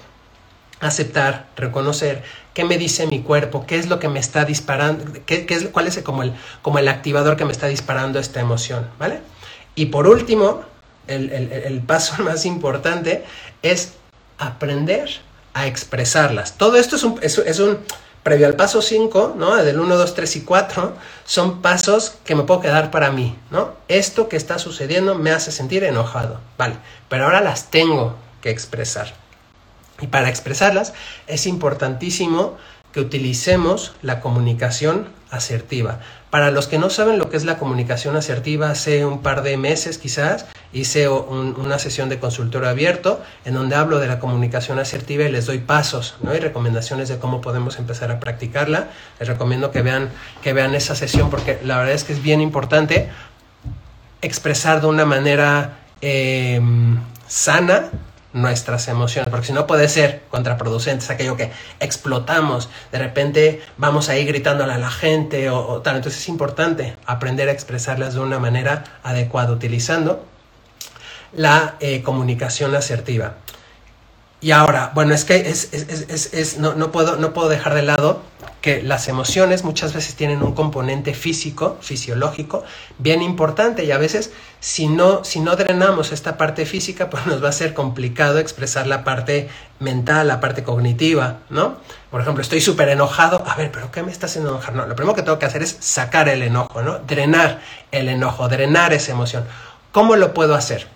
Aceptar, 0.80 1.46
reconocer 1.56 2.22
qué 2.54 2.64
me 2.64 2.78
dice 2.78 3.06
mi 3.06 3.22
cuerpo, 3.22 3.66
qué 3.66 3.78
es 3.78 3.88
lo 3.88 3.98
que 3.98 4.08
me 4.08 4.20
está 4.20 4.44
disparando, 4.44 5.04
qué, 5.24 5.46
es, 5.48 5.68
cuál 5.68 5.86
es 5.86 5.98
como 6.02 6.22
el, 6.22 6.34
como 6.62 6.78
el 6.78 6.88
activador 6.88 7.36
que 7.36 7.44
me 7.44 7.52
está 7.52 7.66
disparando 7.66 8.18
esta 8.18 8.40
emoción, 8.40 8.88
¿vale? 8.98 9.20
Y 9.74 9.86
por 9.86 10.06
último, 10.06 10.62
el, 11.06 11.82
paso 11.86 12.22
más 12.22 12.44
importante 12.44 13.24
es 13.62 13.94
aprender 14.38 15.08
a 15.54 15.66
expresarlas. 15.66 16.58
Todo 16.58 16.76
esto 16.76 16.96
es 16.96 17.02
un, 17.02 17.18
es 17.22 17.58
un 17.58 17.78
previo 18.26 18.48
al 18.48 18.56
paso 18.56 18.82
5, 18.82 19.36
¿no? 19.38 19.54
Del 19.54 19.78
1, 19.78 19.96
2, 19.96 20.14
3 20.16 20.34
y 20.34 20.40
4, 20.40 20.94
son 21.24 21.62
pasos 21.62 22.16
que 22.24 22.34
me 22.34 22.42
puedo 22.42 22.60
quedar 22.60 22.90
para 22.90 23.12
mí, 23.12 23.38
¿no? 23.52 23.74
Esto 23.86 24.28
que 24.28 24.36
está 24.36 24.58
sucediendo 24.58 25.14
me 25.14 25.30
hace 25.30 25.52
sentir 25.52 25.84
enojado, 25.84 26.40
¿vale? 26.58 26.74
Pero 27.08 27.26
ahora 27.26 27.40
las 27.40 27.70
tengo 27.70 28.16
que 28.42 28.50
expresar. 28.50 29.14
Y 30.00 30.08
para 30.08 30.28
expresarlas 30.28 30.92
es 31.28 31.46
importantísimo 31.46 32.56
que 32.90 32.98
utilicemos 32.98 33.92
la 34.02 34.18
comunicación 34.18 35.06
asertiva. 35.30 36.00
Para 36.36 36.50
los 36.50 36.66
que 36.66 36.76
no 36.76 36.90
saben 36.90 37.18
lo 37.18 37.30
que 37.30 37.38
es 37.38 37.46
la 37.46 37.56
comunicación 37.56 38.14
asertiva, 38.14 38.68
hace 38.68 39.06
un 39.06 39.22
par 39.22 39.42
de 39.42 39.56
meses 39.56 39.96
quizás 39.96 40.44
hice 40.70 41.08
una 41.08 41.78
sesión 41.78 42.10
de 42.10 42.18
consultorio 42.18 42.68
abierto 42.68 43.22
en 43.46 43.54
donde 43.54 43.74
hablo 43.74 44.00
de 44.00 44.06
la 44.06 44.18
comunicación 44.18 44.78
asertiva 44.78 45.24
y 45.24 45.32
les 45.32 45.46
doy 45.46 45.60
pasos 45.60 46.16
¿no? 46.20 46.34
y 46.34 46.38
recomendaciones 46.38 47.08
de 47.08 47.16
cómo 47.16 47.40
podemos 47.40 47.78
empezar 47.78 48.10
a 48.10 48.20
practicarla. 48.20 48.88
Les 49.18 49.26
recomiendo 49.26 49.70
que 49.70 49.80
vean, 49.80 50.10
que 50.42 50.52
vean 50.52 50.74
esa 50.74 50.94
sesión 50.94 51.30
porque 51.30 51.58
la 51.64 51.78
verdad 51.78 51.94
es 51.94 52.04
que 52.04 52.12
es 52.12 52.22
bien 52.22 52.42
importante 52.42 53.08
expresar 54.20 54.82
de 54.82 54.88
una 54.88 55.06
manera 55.06 55.78
eh, 56.02 56.60
sana 57.26 57.88
nuestras 58.36 58.86
emociones, 58.88 59.30
porque 59.30 59.46
si 59.46 59.52
no 59.54 59.66
puede 59.66 59.88
ser 59.88 60.22
contraproducente, 60.30 61.04
es 61.04 61.10
aquello 61.10 61.36
que 61.36 61.50
explotamos, 61.80 62.68
de 62.92 62.98
repente 62.98 63.62
vamos 63.78 64.10
ahí 64.10 64.26
gritándole 64.26 64.74
a 64.74 64.78
la 64.78 64.90
gente 64.90 65.48
o, 65.48 65.80
tal, 65.80 65.96
entonces 65.96 66.20
es 66.20 66.28
importante 66.28 66.96
aprender 67.06 67.48
a 67.48 67.52
expresarlas 67.52 68.12
de 68.12 68.20
una 68.20 68.38
manera 68.38 68.84
adecuada, 69.02 69.52
utilizando 69.52 70.26
la 71.32 71.76
eh, 71.80 72.02
comunicación 72.02 72.74
asertiva. 72.74 73.36
Y 74.42 74.50
ahora, 74.50 74.92
bueno, 74.94 75.14
es 75.14 75.24
que 75.24 75.36
es, 75.36 75.72
es, 75.72 76.34
es, 76.34 76.58
no, 76.58 76.74
no, 76.74 76.92
puedo, 76.92 77.16
no 77.16 77.32
puedo 77.32 77.48
dejar 77.48 77.74
de 77.74 77.82
lado 77.82 78.22
que 78.66 78.82
las 78.82 79.06
emociones 79.06 79.62
muchas 79.62 79.94
veces 79.94 80.16
tienen 80.16 80.42
un 80.42 80.52
componente 80.52 81.14
físico, 81.14 81.78
fisiológico, 81.80 82.64
bien 82.98 83.22
importante 83.22 83.84
y 83.84 83.92
a 83.92 83.98
veces 83.98 84.32
si 84.58 84.88
no, 84.88 85.22
si 85.22 85.38
no 85.38 85.54
drenamos 85.54 86.10
esta 86.10 86.36
parte 86.36 86.66
física, 86.66 87.08
pues 87.08 87.26
nos 87.26 87.44
va 87.44 87.50
a 87.50 87.52
ser 87.52 87.74
complicado 87.74 88.40
expresar 88.40 88.88
la 88.88 89.04
parte 89.04 89.48
mental, 89.78 90.26
la 90.26 90.40
parte 90.40 90.64
cognitiva, 90.64 91.38
¿no? 91.48 91.76
Por 92.10 92.22
ejemplo, 92.22 92.42
estoy 92.42 92.60
súper 92.60 92.88
enojado, 92.88 93.40
a 93.46 93.54
ver, 93.54 93.70
pero 93.70 93.92
¿qué 93.92 94.02
me 94.02 94.10
está 94.10 94.26
haciendo 94.26 94.50
enojar? 94.50 94.74
No, 94.74 94.84
lo 94.84 94.96
primero 94.96 95.14
que 95.14 95.22
tengo 95.22 95.38
que 95.38 95.46
hacer 95.46 95.62
es 95.62 95.76
sacar 95.78 96.28
el 96.28 96.42
enojo, 96.42 96.82
¿no? 96.82 96.98
Drenar 96.98 97.60
el 97.92 98.08
enojo, 98.08 98.48
drenar 98.48 98.92
esa 98.92 99.12
emoción. 99.12 99.44
¿Cómo 99.92 100.16
lo 100.16 100.34
puedo 100.34 100.56
hacer? 100.56 100.88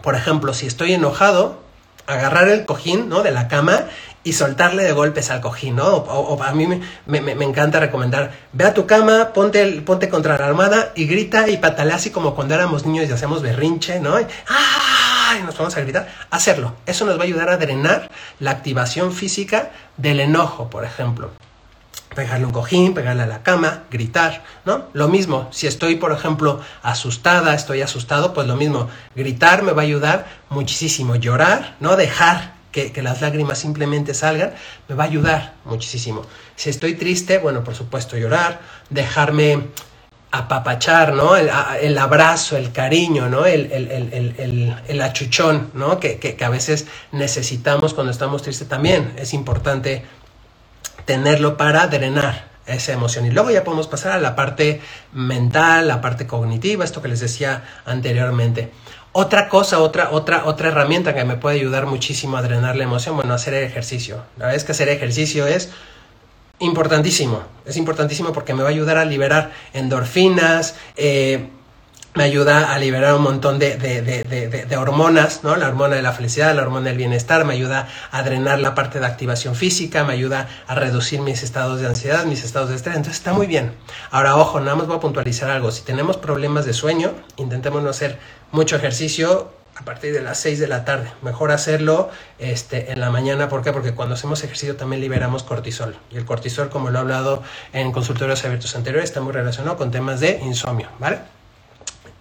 Por 0.00 0.14
ejemplo, 0.14 0.54
si 0.54 0.68
estoy 0.68 0.92
enojado, 0.92 1.58
agarrar 2.06 2.46
el 2.46 2.66
cojín, 2.66 3.08
¿no? 3.08 3.24
De 3.24 3.32
la 3.32 3.48
cama 3.48 3.86
y 4.24 4.32
soltarle 4.32 4.82
de 4.82 4.92
golpes 4.92 5.30
al 5.30 5.42
cojín, 5.42 5.76
¿no? 5.76 5.86
O, 5.86 6.42
a 6.42 6.52
mí 6.52 6.66
me, 6.66 7.20
me, 7.20 7.44
encanta 7.44 7.78
recomendar, 7.78 8.32
ve 8.52 8.64
a 8.64 8.74
tu 8.74 8.86
cama, 8.86 9.32
ponte, 9.34 9.82
ponte 9.82 10.08
contra 10.08 10.38
la 10.38 10.46
armada 10.46 10.92
y 10.96 11.04
grita 11.04 11.48
y 11.48 11.58
patalea 11.58 11.96
así 11.96 12.10
como 12.10 12.34
cuando 12.34 12.54
éramos 12.54 12.86
niños 12.86 13.08
y 13.08 13.12
hacemos 13.12 13.42
berrinche, 13.42 14.00
¿no? 14.00 14.18
Y, 14.18 14.26
¡ah! 14.48 15.36
y 15.38 15.42
nos 15.42 15.56
vamos 15.56 15.76
a 15.76 15.80
gritar. 15.80 16.08
Hacerlo. 16.30 16.74
Eso 16.86 17.04
nos 17.04 17.18
va 17.18 17.22
a 17.22 17.24
ayudar 17.24 17.50
a 17.50 17.58
drenar 17.58 18.10
la 18.40 18.50
activación 18.50 19.12
física 19.12 19.70
del 19.96 20.20
enojo, 20.20 20.70
por 20.70 20.84
ejemplo. 20.84 21.30
Pegarle 22.14 22.46
un 22.46 22.52
cojín, 22.52 22.94
pegarle 22.94 23.24
a 23.24 23.26
la 23.26 23.42
cama, 23.42 23.82
gritar, 23.90 24.44
¿no? 24.64 24.84
Lo 24.92 25.08
mismo, 25.08 25.48
si 25.50 25.66
estoy, 25.66 25.96
por 25.96 26.12
ejemplo, 26.12 26.60
asustada, 26.82 27.54
estoy 27.54 27.82
asustado, 27.82 28.32
pues 28.32 28.46
lo 28.46 28.54
mismo, 28.54 28.88
gritar 29.16 29.62
me 29.62 29.72
va 29.72 29.82
a 29.82 29.84
ayudar 29.84 30.26
muchísimo. 30.48 31.16
Llorar, 31.16 31.74
¿no? 31.80 31.96
Dejar 31.96 32.53
que, 32.74 33.02
las 33.02 33.20
lágrimas 33.20 33.58
simplemente 33.58 34.14
salgan, 34.14 34.52
me 34.88 34.96
va 34.96 35.04
a 35.04 35.06
ayudar 35.06 35.54
muchísimo. 35.64 36.22
Si 36.56 36.70
estoy 36.70 36.94
triste, 36.94 37.38
bueno, 37.38 37.62
por 37.62 37.74
supuesto 37.74 38.16
llorar, 38.16 38.60
dejarme 38.90 39.68
apapachar, 40.32 41.14
¿no? 41.14 41.36
El, 41.36 41.98
abrazo, 41.98 42.56
el 42.56 42.72
cariño, 42.72 43.28
¿no? 43.28 43.46
El, 43.46 43.70
el 44.88 45.02
achuchón, 45.02 45.70
¿no? 45.74 46.00
Que, 46.00 46.18
que, 46.18 46.44
a 46.44 46.48
veces 46.48 46.86
necesitamos 47.12 47.94
cuando 47.94 48.10
estamos 48.10 48.42
tristes 48.42 48.68
también. 48.68 49.14
Es 49.16 49.32
importante 49.34 50.04
tenerlo 51.04 51.56
para 51.56 51.86
drenar 51.86 52.48
esa 52.66 52.92
emoción. 52.92 53.26
Y 53.26 53.30
luego 53.30 53.52
ya 53.52 53.62
podemos 53.62 53.86
pasar 53.86 54.12
a 54.12 54.18
la 54.18 54.34
parte 54.34 54.80
mental, 55.12 55.86
la 55.86 56.00
parte 56.00 56.26
cognitiva, 56.26 56.84
esto 56.84 57.00
que 57.00 57.08
les 57.08 57.20
decía 57.20 57.62
anteriormente. 57.84 58.72
Otra 59.16 59.48
cosa, 59.48 59.78
otra, 59.78 60.10
otra, 60.10 60.44
otra 60.44 60.70
herramienta 60.70 61.14
que 61.14 61.24
me 61.24 61.36
puede 61.36 61.54
ayudar 61.60 61.86
muchísimo 61.86 62.36
a 62.36 62.42
drenar 62.42 62.74
la 62.74 62.82
emoción, 62.82 63.14
bueno, 63.14 63.32
hacer 63.32 63.54
ejercicio. 63.54 64.16
La 64.36 64.46
verdad 64.46 64.56
es 64.56 64.64
que 64.64 64.72
hacer 64.72 64.88
ejercicio 64.88 65.46
es 65.46 65.70
importantísimo. 66.58 67.40
Es 67.64 67.76
importantísimo 67.76 68.32
porque 68.32 68.54
me 68.54 68.64
va 68.64 68.70
a 68.70 68.72
ayudar 68.72 68.98
a 68.98 69.04
liberar 69.04 69.52
endorfinas, 69.72 70.74
eh, 70.96 71.48
me 72.14 72.22
ayuda 72.22 72.72
a 72.72 72.78
liberar 72.78 73.14
un 73.14 73.22
montón 73.22 73.58
de, 73.58 73.76
de, 73.76 74.00
de, 74.02 74.24
de, 74.66 74.76
hormonas, 74.76 75.42
¿no? 75.42 75.56
La 75.56 75.68
hormona 75.68 75.96
de 75.96 76.02
la 76.02 76.12
felicidad, 76.12 76.54
la 76.54 76.62
hormona 76.62 76.86
del 76.86 76.96
bienestar, 76.96 77.44
me 77.44 77.54
ayuda 77.54 77.88
a 78.12 78.22
drenar 78.22 78.60
la 78.60 78.74
parte 78.74 79.00
de 79.00 79.06
activación 79.06 79.56
física, 79.56 80.04
me 80.04 80.12
ayuda 80.12 80.48
a 80.68 80.74
reducir 80.76 81.20
mis 81.20 81.42
estados 81.42 81.80
de 81.80 81.88
ansiedad, 81.88 82.24
mis 82.24 82.44
estados 82.44 82.68
de 82.68 82.76
estrés. 82.76 82.96
Entonces 82.96 83.18
está 83.18 83.32
muy 83.32 83.48
bien. 83.48 83.72
Ahora, 84.12 84.36
ojo, 84.36 84.60
nada 84.60 84.76
más 84.76 84.86
voy 84.86 84.96
a 84.96 85.00
puntualizar 85.00 85.50
algo. 85.50 85.72
Si 85.72 85.82
tenemos 85.82 86.16
problemas 86.16 86.64
de 86.66 86.72
sueño, 86.72 87.12
intentemos 87.36 87.82
no 87.82 87.90
hacer 87.90 88.18
mucho 88.52 88.76
ejercicio 88.76 89.50
a 89.74 89.84
partir 89.84 90.12
de 90.12 90.22
las 90.22 90.38
6 90.38 90.60
de 90.60 90.68
la 90.68 90.84
tarde. 90.84 91.10
Mejor 91.22 91.50
hacerlo 91.50 92.10
este, 92.38 92.92
en 92.92 93.00
la 93.00 93.10
mañana. 93.10 93.48
¿Por 93.48 93.62
qué? 93.62 93.72
Porque 93.72 93.92
cuando 93.92 94.14
hacemos 94.14 94.44
ejercicio 94.44 94.76
también 94.76 95.00
liberamos 95.00 95.42
cortisol. 95.42 95.96
Y 96.12 96.16
el 96.16 96.24
cortisol, 96.24 96.70
como 96.70 96.90
lo 96.90 96.98
he 96.98 97.00
hablado 97.00 97.42
en 97.72 97.90
consultorios 97.90 98.44
abiertos 98.44 98.76
anteriores, 98.76 99.10
está 99.10 99.20
muy 99.20 99.32
relacionado 99.32 99.76
con 99.76 99.90
temas 99.90 100.20
de 100.20 100.38
insomnio, 100.44 100.88
¿vale? 101.00 101.18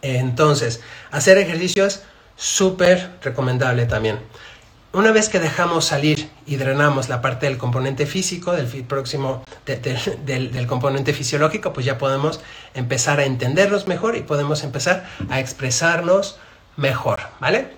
Entonces, 0.04 0.82
hacer 1.12 1.38
ejercicio 1.38 1.86
es 1.86 2.04
súper 2.36 3.10
recomendable 3.24 3.86
también. 3.86 4.20
Una 4.92 5.12
vez 5.12 5.28
que 5.28 5.40
dejamos 5.40 5.86
salir 5.86 6.30
y 6.46 6.58
drenamos 6.58 7.10
la 7.10 7.20
parte 7.20 7.48
del 7.48 7.58
componente 7.58 8.06
físico, 8.06 8.52
del 8.52 8.68
próximo, 8.84 9.44
del, 9.66 10.52
del, 10.52 10.68
componente 10.68 11.14
fisiológico, 11.14 11.74
pues 11.74 11.84
ya 11.84 11.98
podemos 11.98 12.42
empezar 12.76 13.20
a 13.20 13.26
entendernos 13.26 13.88
mejor 13.88 14.16
y 14.16 14.22
podemos 14.22 14.64
empezar 14.64 15.10
a 15.32 15.40
expresarnos 15.40 16.38
mejor, 16.76 17.22
¿vale? 17.40 17.70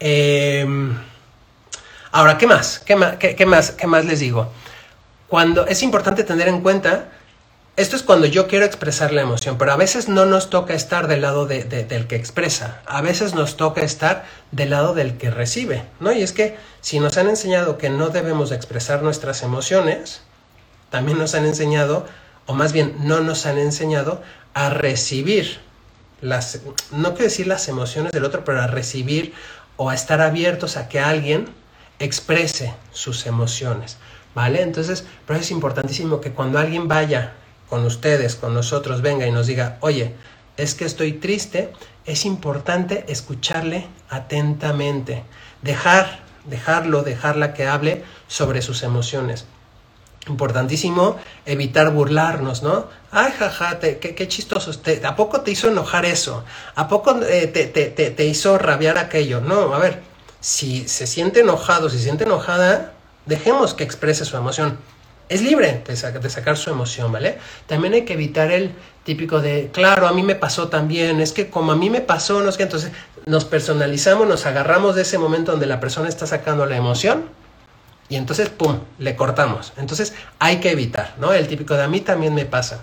Em, 0.00 0.96
ahora, 2.12 2.38
¿qué 2.38 2.46
más? 2.46 2.78
¿Qué 2.78 2.96
más, 2.96 3.16
qué, 3.16 3.44
más? 3.44 3.72
¿Qué 3.72 3.86
más 3.86 4.04
les 4.06 4.20
digo? 4.20 4.50
Cuando 5.28 5.66
es 5.66 5.82
importante 5.82 6.24
tener 6.24 6.48
en 6.48 6.62
cuenta 6.62 7.08
esto 7.76 7.94
es 7.94 8.02
cuando 8.02 8.26
yo 8.26 8.46
quiero 8.46 8.64
expresar 8.64 9.12
la 9.12 9.20
emoción, 9.20 9.58
pero 9.58 9.72
a 9.72 9.76
veces 9.76 10.08
no 10.08 10.24
nos 10.24 10.48
toca 10.48 10.72
estar 10.72 11.08
del 11.08 11.20
lado 11.20 11.44
de, 11.44 11.64
del 11.64 12.06
que 12.06 12.16
expresa, 12.16 12.80
a 12.86 13.02
veces 13.02 13.34
nos 13.34 13.58
toca 13.58 13.82
estar 13.82 14.24
del 14.50 14.70
lado 14.70 14.94
del 14.94 15.18
que 15.18 15.30
recibe, 15.30 15.84
¿no? 16.00 16.10
Y 16.10 16.22
es 16.22 16.32
que 16.32 16.56
si 16.80 17.00
nos 17.00 17.18
han 17.18 17.28
enseñado 17.28 17.76
que 17.76 17.90
no 17.90 18.08
debemos 18.08 18.50
expresar 18.50 19.02
nuestras 19.02 19.42
emociones, 19.42 20.22
también 20.88 21.18
nos 21.18 21.34
han 21.34 21.44
enseñado, 21.44 22.06
o 22.46 22.54
más 22.54 22.72
bien 22.72 22.96
no 23.00 23.20
nos 23.20 23.44
han 23.44 23.58
enseñado 23.58 24.22
a 24.54 24.70
recibir 24.70 25.58
las, 26.22 26.60
no 26.92 27.10
quiero 27.10 27.24
decir 27.24 27.46
las 27.46 27.68
emociones 27.68 28.10
del 28.12 28.24
otro, 28.24 28.42
pero 28.42 28.62
a 28.62 28.68
recibir 28.68 29.34
o 29.76 29.90
a 29.90 29.94
estar 29.94 30.22
abiertos 30.22 30.78
a 30.78 30.88
que 30.88 30.98
alguien 30.98 31.46
exprese 31.98 32.72
sus 32.90 33.26
emociones, 33.26 33.98
¿vale? 34.34 34.62
Entonces, 34.62 35.04
pero 35.26 35.38
es 35.38 35.50
importantísimo 35.50 36.22
que 36.22 36.32
cuando 36.32 36.58
alguien 36.58 36.88
vaya 36.88 37.34
con 37.68 37.84
ustedes, 37.84 38.36
con 38.36 38.54
nosotros, 38.54 39.02
venga 39.02 39.26
y 39.26 39.32
nos 39.32 39.46
diga, 39.46 39.78
oye, 39.80 40.14
es 40.56 40.74
que 40.74 40.84
estoy 40.84 41.12
triste, 41.12 41.72
es 42.04 42.24
importante 42.24 43.04
escucharle 43.08 43.86
atentamente, 44.08 45.24
dejar, 45.62 46.20
dejarlo, 46.44 47.02
dejarla 47.02 47.54
que 47.54 47.66
hable 47.66 48.04
sobre 48.28 48.62
sus 48.62 48.82
emociones. 48.82 49.46
Importantísimo 50.28 51.16
evitar 51.44 51.92
burlarnos, 51.92 52.62
¿no? 52.62 52.88
Ay, 53.12 53.32
jaja, 53.38 53.78
qué, 53.78 53.98
qué, 53.98 54.28
chistoso. 54.28 54.72
¿A 55.04 55.14
poco 55.14 55.42
te 55.42 55.52
hizo 55.52 55.68
enojar 55.68 56.04
eso? 56.04 56.44
¿A 56.74 56.88
poco 56.88 57.22
eh, 57.22 57.46
te, 57.46 57.66
te, 57.66 57.90
te 57.90 58.24
hizo 58.24 58.58
rabiar 58.58 58.98
aquello? 58.98 59.40
No, 59.40 59.72
a 59.72 59.78
ver, 59.78 60.02
si 60.40 60.88
se 60.88 61.06
siente 61.06 61.40
enojado, 61.40 61.88
si 61.88 62.00
siente 62.00 62.24
enojada, 62.24 62.92
dejemos 63.26 63.74
que 63.74 63.84
exprese 63.84 64.24
su 64.24 64.36
emoción 64.36 64.78
es 65.28 65.42
libre 65.42 65.82
de, 65.86 65.96
sacar 65.96 66.56
su 66.56 66.70
emoción, 66.70 67.10
¿vale? 67.10 67.38
También 67.66 67.94
hay 67.94 68.04
que 68.04 68.12
evitar 68.12 68.52
el 68.52 68.72
típico 69.04 69.40
de, 69.40 69.70
claro, 69.72 70.06
a 70.06 70.12
mí 70.12 70.22
me 70.22 70.34
pasó 70.34 70.68
también, 70.68 71.20
es 71.20 71.32
que 71.32 71.50
como 71.50 71.72
a 71.72 71.76
mí 71.76 71.90
me 71.90 72.00
pasó, 72.00 72.42
no 72.42 72.48
es 72.48 72.56
que 72.56 72.62
entonces 72.62 72.92
nos 73.24 73.44
personalizamos, 73.44 74.26
nos 74.28 74.46
agarramos 74.46 74.94
de 74.94 75.02
ese 75.02 75.18
momento 75.18 75.52
donde 75.52 75.66
la 75.66 75.80
persona 75.80 76.08
está 76.08 76.26
sacando 76.26 76.66
la 76.66 76.76
emoción 76.76 77.24
y 78.08 78.16
entonces, 78.16 78.50
¡pum!, 78.50 78.78
le 78.98 79.16
cortamos. 79.16 79.72
Entonces 79.76 80.14
hay 80.38 80.58
que 80.58 80.70
evitar, 80.70 81.14
¿no? 81.18 81.32
El 81.32 81.48
típico 81.48 81.74
de 81.74 81.82
a 81.82 81.88
mí 81.88 82.00
también 82.00 82.34
me 82.34 82.44
pasa. 82.44 82.82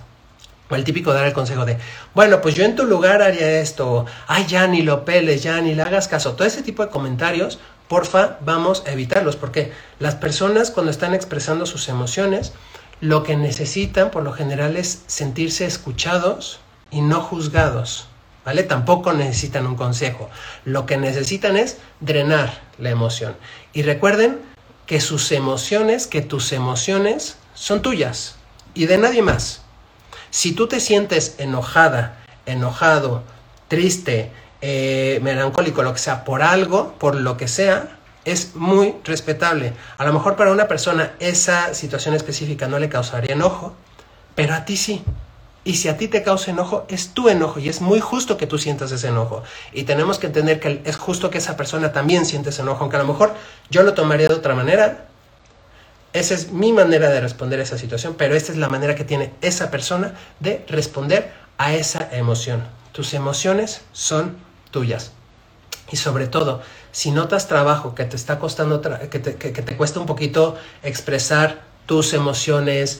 O 0.69 0.75
el 0.75 0.83
típico 0.83 1.13
dar 1.13 1.25
el 1.25 1.33
consejo 1.33 1.65
de, 1.65 1.77
bueno, 2.13 2.41
pues 2.41 2.55
yo 2.55 2.63
en 2.63 2.75
tu 2.75 2.85
lugar 2.85 3.21
haría 3.21 3.59
esto, 3.59 4.05
ay, 4.27 4.45
ya 4.47 4.65
ni 4.67 4.81
lo 4.81 5.05
peles, 5.05 5.43
ya 5.43 5.61
ni 5.61 5.75
le 5.75 5.81
hagas 5.81 6.07
caso. 6.07 6.33
Todo 6.33 6.47
ese 6.47 6.63
tipo 6.63 6.83
de 6.83 6.89
comentarios 6.89 7.59
porfa, 7.87 8.37
vamos 8.41 8.83
a 8.87 8.91
evitarlos, 8.91 9.35
porque 9.35 9.71
las 9.99 10.15
personas 10.15 10.71
cuando 10.71 10.91
están 10.91 11.13
expresando 11.13 11.65
sus 11.65 11.89
emociones, 11.89 12.53
lo 13.01 13.23
que 13.23 13.35
necesitan 13.35 14.11
por 14.11 14.23
lo 14.23 14.33
general 14.33 14.77
es 14.77 15.03
sentirse 15.07 15.65
escuchados 15.65 16.59
y 16.89 17.01
no 17.01 17.21
juzgados, 17.21 18.07
¿vale? 18.45 18.63
Tampoco 18.63 19.13
necesitan 19.13 19.65
un 19.67 19.75
consejo. 19.75 20.29
Lo 20.63 20.85
que 20.85 20.97
necesitan 20.97 21.57
es 21.57 21.77
drenar 21.99 22.61
la 22.77 22.91
emoción. 22.91 23.35
Y 23.73 23.81
recuerden 23.81 24.39
que 24.85 25.01
sus 25.01 25.31
emociones, 25.31 26.07
que 26.07 26.21
tus 26.21 26.53
emociones 26.53 27.37
son 27.53 27.81
tuyas 27.81 28.35
y 28.73 28.85
de 28.85 28.97
nadie 28.97 29.21
más. 29.21 29.61
Si 30.29 30.53
tú 30.53 30.67
te 30.67 30.79
sientes 30.79 31.35
enojada, 31.37 32.17
enojado, 32.45 33.23
triste, 33.67 34.31
eh, 34.65 35.19
melancólico, 35.21 35.83
lo 35.83 35.91
que 35.91 35.99
sea, 35.99 36.23
por 36.23 36.41
algo, 36.41 36.93
por 36.97 37.15
lo 37.15 37.35
que 37.35 37.49
sea, 37.49 37.97
es 38.23 38.55
muy 38.55 38.95
respetable. 39.03 39.73
A 39.97 40.05
lo 40.05 40.13
mejor 40.13 40.37
para 40.37 40.53
una 40.53 40.69
persona 40.69 41.11
esa 41.19 41.73
situación 41.73 42.15
específica 42.15 42.69
no 42.69 42.79
le 42.79 42.87
causaría 42.87 43.33
enojo, 43.35 43.73
pero 44.35 44.53
a 44.53 44.63
ti 44.63 44.77
sí. 44.77 45.03
Y 45.65 45.75
si 45.75 45.89
a 45.89 45.97
ti 45.97 46.07
te 46.07 46.23
causa 46.23 46.51
enojo, 46.51 46.85
es 46.87 47.09
tu 47.09 47.27
enojo 47.27 47.59
y 47.59 47.67
es 47.67 47.81
muy 47.81 47.99
justo 47.99 48.37
que 48.37 48.47
tú 48.47 48.57
sientas 48.57 48.89
ese 48.93 49.09
enojo. 49.09 49.43
Y 49.73 49.83
tenemos 49.83 50.17
que 50.17 50.27
entender 50.27 50.61
que 50.61 50.81
es 50.85 50.95
justo 50.95 51.29
que 51.29 51.39
esa 51.39 51.57
persona 51.57 51.91
también 51.91 52.25
siente 52.25 52.51
ese 52.51 52.61
enojo, 52.61 52.83
aunque 52.83 52.95
a 52.95 52.99
lo 52.99 53.07
mejor 53.07 53.33
yo 53.69 53.83
lo 53.83 53.93
tomaría 53.93 54.29
de 54.29 54.35
otra 54.35 54.55
manera. 54.55 55.07
Esa 56.13 56.35
es 56.35 56.53
mi 56.53 56.71
manera 56.71 57.09
de 57.09 57.19
responder 57.19 57.59
a 57.59 57.63
esa 57.63 57.77
situación, 57.77 58.15
pero 58.17 58.33
esta 58.33 58.53
es 58.53 58.57
la 58.57 58.69
manera 58.69 58.95
que 58.95 59.03
tiene 59.03 59.33
esa 59.41 59.69
persona 59.71 60.13
de 60.39 60.63
responder 60.69 61.33
a 61.57 61.73
esa 61.73 62.07
emoción. 62.13 62.63
Tus 62.93 63.13
emociones 63.13 63.81
son 63.91 64.37
tuyas. 64.73 65.13
Y 65.89 65.95
sobre 65.95 66.27
todo, 66.27 66.61
si 66.91 67.11
notas 67.11 67.47
trabajo 67.47 67.95
que 67.95 68.03
te 68.03 68.15
está 68.15 68.39
costando, 68.39 68.81
que, 68.81 69.19
te, 69.19 69.35
que, 69.35 69.51
te, 69.51 69.77
cuesta 69.77 69.99
un 69.99 70.05
poquito 70.05 70.57
expresar 70.81 71.61
tus 71.85 72.13
emociones, 72.13 72.99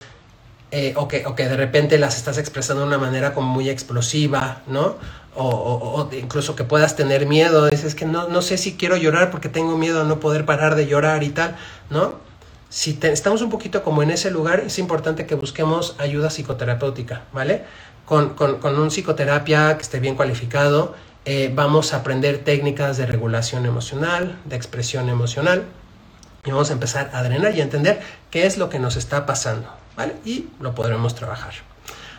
eh, 0.72 0.94
o, 0.96 1.08
que, 1.08 1.26
o, 1.26 1.36
que, 1.36 1.48
de 1.48 1.58
repente 1.58 1.98
las 1.98 2.18
estás 2.18 2.38
expresando 2.38 2.82
de 2.84 2.88
una 2.88 2.98
manera 2.98 3.34
como 3.34 3.48
muy 3.48 3.70
explosiva, 3.70 4.62
¿no? 4.68 4.96
O, 5.36 5.48
o, 5.48 6.10
incluso 6.16 6.56
que 6.56 6.64
puedas 6.64 6.96
tener 6.96 7.26
miedo, 7.26 7.68
es 7.68 7.96
que 7.96 8.06
no, 8.06 8.30
no 8.30 8.42
sé 8.42 8.58
si 8.58 8.76
quiero 8.76 8.96
llorar 8.96 9.32
porque 9.32 9.50
tengo 9.50 9.78
miedo 9.78 10.02
a 10.02 10.04
no 10.04 10.20
poder 10.20 10.46
parar 10.46 10.76
de 10.76 10.86
llorar 10.86 11.24
y 11.24 11.30
tal, 11.30 11.56
¿no? 11.90 12.16
Si 12.70 13.00
estamos 13.02 13.42
un 13.42 13.50
poquito 13.50 13.84
como 13.84 14.04
en 14.04 14.12
ese 14.12 14.32
lugar, 14.32 14.62
es 14.62 14.80
importante 14.80 15.26
que 15.26 15.36
busquemos 15.36 15.96
ayuda 16.00 16.30
psicoterapéutica, 16.30 17.24
¿vale? 17.32 17.64
Con, 18.06 18.34
con 18.34 18.80
un 18.80 18.90
psicoterapia 18.90 19.78
que 19.78 19.84
esté 19.84 20.00
bien 20.00 20.16
cualificado, 20.16 20.94
eh, 21.26 21.52
vamos 21.54 21.94
a 21.94 21.98
aprender 21.98 22.40
técnicas 22.40 22.98
de 22.98 23.06
regulación 23.06 23.66
emocional, 23.66 24.40
de 24.46 24.56
expresión 24.56 25.10
emocional, 25.10 25.66
y 26.46 26.52
vamos 26.52 26.70
a 26.70 26.74
empezar 26.74 27.12
a 27.14 27.24
drenar 27.24 27.56
y 27.56 27.62
a 27.62 27.64
entender 27.64 28.02
qué 28.30 28.46
es 28.46 28.58
lo 28.58 28.70
que 28.70 28.80
nos 28.80 28.98
está 28.98 29.26
pasando, 29.26 29.70
¿vale? 29.96 30.16
Y 30.26 30.48
lo 30.60 30.76
podremos 30.76 31.16
trabajar. 31.16 31.54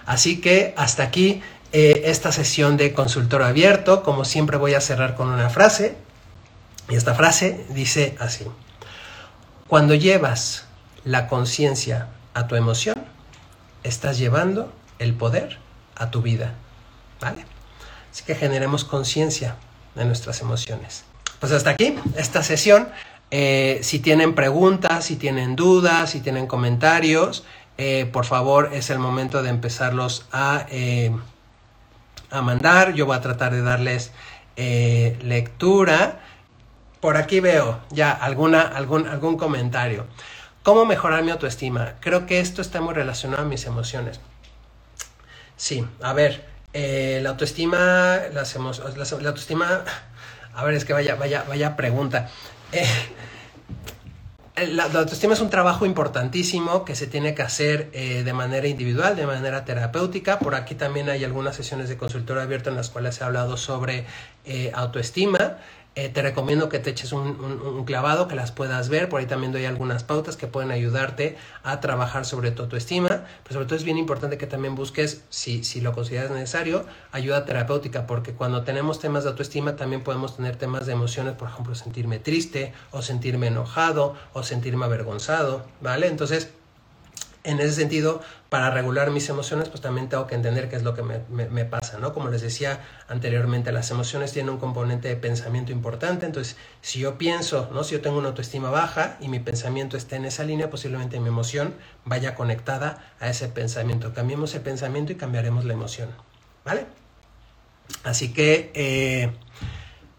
Así 0.06 0.40
que 0.40 0.74
hasta 0.76 1.02
aquí 1.02 1.42
eh, 1.76 2.02
esta 2.10 2.30
sesión 2.30 2.76
de 2.76 2.92
consultor 2.92 3.42
abierto. 3.42 4.04
Como 4.04 4.24
siempre 4.24 4.56
voy 4.56 4.74
a 4.74 4.80
cerrar 4.80 5.16
con 5.16 5.28
una 5.28 5.50
frase. 5.50 5.96
Y 6.88 6.94
esta 6.94 7.14
frase 7.14 7.66
dice 7.70 8.16
así. 8.20 8.46
Cuando 9.66 9.94
llevas 9.94 10.66
la 11.04 11.26
conciencia 11.26 12.08
a 12.32 12.46
tu 12.46 12.54
emoción, 12.54 12.94
estás 13.82 14.18
llevando 14.18 14.72
el 15.00 15.14
poder 15.14 15.58
a 15.96 16.12
tu 16.12 16.22
vida. 16.22 16.54
Que 18.26 18.34
generemos 18.34 18.84
conciencia 18.84 19.56
de 19.94 20.04
nuestras 20.04 20.40
emociones. 20.40 21.04
Pues 21.40 21.52
hasta 21.52 21.70
aquí 21.70 21.96
esta 22.16 22.42
sesión. 22.42 22.88
Eh, 23.30 23.80
si 23.82 23.98
tienen 23.98 24.34
preguntas, 24.34 25.04
si 25.04 25.16
tienen 25.16 25.56
dudas, 25.56 26.10
si 26.10 26.20
tienen 26.20 26.46
comentarios, 26.46 27.44
eh, 27.78 28.08
por 28.12 28.24
favor 28.24 28.70
es 28.72 28.90
el 28.90 28.98
momento 28.98 29.42
de 29.42 29.50
empezarlos 29.50 30.26
a, 30.32 30.66
eh, 30.70 31.14
a 32.30 32.42
mandar. 32.42 32.94
Yo 32.94 33.06
voy 33.06 33.16
a 33.16 33.20
tratar 33.20 33.52
de 33.52 33.62
darles 33.62 34.12
lectura. 34.56 36.20
Por 37.00 37.16
aquí 37.16 37.40
veo 37.40 37.80
ya 37.90 38.12
alguna, 38.12 38.62
algún, 38.62 39.06
algún 39.06 39.36
comentario. 39.36 40.06
¿Cómo 40.62 40.86
mejorar 40.86 41.22
mi 41.24 41.30
autoestima? 41.30 41.94
Creo 42.00 42.24
que 42.24 42.40
esto 42.40 42.62
está 42.62 42.80
muy 42.80 42.94
relacionado 42.94 43.42
a 43.42 43.44
mis 43.44 43.66
emociones. 43.66 44.20
Sí, 45.56 45.86
a 46.00 46.14
ver, 46.14 46.53
eh, 46.74 47.20
la 47.22 47.30
autoestima, 47.30 48.18
las 48.32 48.54
la, 48.56 49.28
autoestima, 49.28 49.84
a 50.54 50.64
ver, 50.64 50.74
es 50.74 50.84
que 50.84 50.92
vaya, 50.92 51.14
vaya, 51.14 51.44
vaya 51.48 51.76
pregunta. 51.76 52.28
Eh, 52.72 52.84
la, 54.68 54.84
autoestima 54.84 55.34
es 55.34 55.40
un 55.40 55.50
trabajo 55.50 55.84
importantísimo 55.84 56.84
que 56.84 56.94
se 56.94 57.08
tiene 57.08 57.34
que 57.34 57.42
hacer 57.42 57.90
eh, 57.92 58.22
de 58.22 58.32
manera 58.32 58.68
individual, 58.68 59.16
de 59.16 59.26
manera 59.26 59.64
terapéutica. 59.64 60.38
Por 60.38 60.54
aquí 60.54 60.76
también 60.76 61.08
hay 61.08 61.24
algunas 61.24 61.56
sesiones 61.56 61.88
de 61.88 61.96
consultorio 61.96 62.42
abierto 62.42 62.70
en 62.70 62.76
las 62.76 62.90
cuales 62.90 63.16
se 63.16 63.24
ha 63.24 63.26
hablado 63.26 63.56
sobre 63.56 64.06
eh, 64.44 64.70
autoestima. 64.74 65.58
Eh, 65.96 66.08
te 66.08 66.22
recomiendo 66.22 66.68
que 66.68 66.80
te 66.80 66.90
eches 66.90 67.12
un, 67.12 67.84
clavado, 67.84 68.26
que 68.26 68.34
las 68.34 68.50
puedas 68.50 68.88
ver. 68.88 69.08
Por 69.08 69.20
ahí 69.20 69.26
también 69.26 69.52
doy 69.52 69.64
algunas 69.64 70.02
pautas 70.02 70.36
que 70.36 70.48
pueden 70.48 70.72
ayudarte 70.72 71.36
a 71.62 71.78
trabajar 71.80 72.24
sobre 72.24 72.50
tu 72.50 72.62
autoestima. 72.62 73.24
Pero 73.44 73.54
sobre 73.54 73.66
todo 73.66 73.76
es 73.76 73.84
bien 73.84 73.98
importante 73.98 74.36
que 74.36 74.48
también 74.48 74.74
busques, 74.74 75.22
si, 75.30 75.62
si 75.62 75.80
lo 75.80 75.92
consideras 75.92 76.32
necesario, 76.32 76.84
ayuda 77.12 77.44
terapéutica, 77.44 78.06
porque 78.08 78.32
cuando 78.32 78.64
tenemos 78.64 78.98
temas 78.98 79.22
de 79.22 79.30
autoestima 79.30 79.76
también 79.76 80.02
podemos 80.02 80.36
tener 80.36 80.56
temas 80.56 80.86
de 80.86 80.92
emociones, 80.92 81.34
por 81.34 81.48
ejemplo, 81.48 81.74
sentirme 81.76 82.18
triste 82.18 82.72
o 82.90 83.00
sentirme 83.00 83.46
enojado 83.46 84.16
o 84.32 84.42
sentirme 84.42 84.86
avergonzado, 84.86 85.64
¿vale? 85.80 86.08
Entonces, 86.08 86.50
en 87.44 87.60
ese 87.60 87.72
sentido, 87.72 88.22
para 88.48 88.70
regular 88.70 89.10
mis 89.10 89.28
emociones, 89.28 89.68
pues 89.68 89.82
también 89.82 90.08
tengo 90.08 90.26
que 90.26 90.34
entender 90.34 90.68
qué 90.68 90.76
es 90.76 90.82
lo 90.82 90.94
que 90.94 91.02
me, 91.02 91.64
pasa, 91.66 91.98
¿no? 91.98 92.14
Como 92.14 92.30
les 92.30 92.40
decía 92.40 92.80
anteriormente, 93.06 93.70
las 93.70 93.90
emociones 93.90 94.32
tienen 94.32 94.54
un 94.54 94.58
componente 94.58 95.08
de 95.08 95.16
pensamiento 95.16 95.70
importante, 95.70 96.24
entonces 96.24 96.56
si 96.80 97.00
yo 97.00 97.18
pienso, 97.18 97.68
¿no? 97.72 97.84
Si 97.84 97.92
yo 97.92 98.00
tengo 98.00 98.18
una 98.18 98.28
autoestima 98.28 98.70
baja 98.70 99.18
y 99.20 99.28
mi 99.28 99.40
pensamiento 99.40 99.96
está 99.96 100.16
en 100.16 100.24
esa 100.24 100.44
línea, 100.44 100.70
posiblemente 100.70 101.20
mi 101.20 101.28
emoción 101.28 101.74
vaya 102.04 102.34
conectada 102.34 103.12
a 103.20 103.28
ese 103.28 103.48
pensamiento. 103.48 104.14
Cambiemos 104.14 104.54
el 104.54 104.62
pensamiento 104.62 105.12
y 105.12 105.16
cambiaremos 105.16 105.64
la 105.66 105.74
emoción, 105.74 106.08
¿vale? 106.64 106.86
Así 108.02 108.32
que... 108.32 108.72
Eh, 108.74 109.30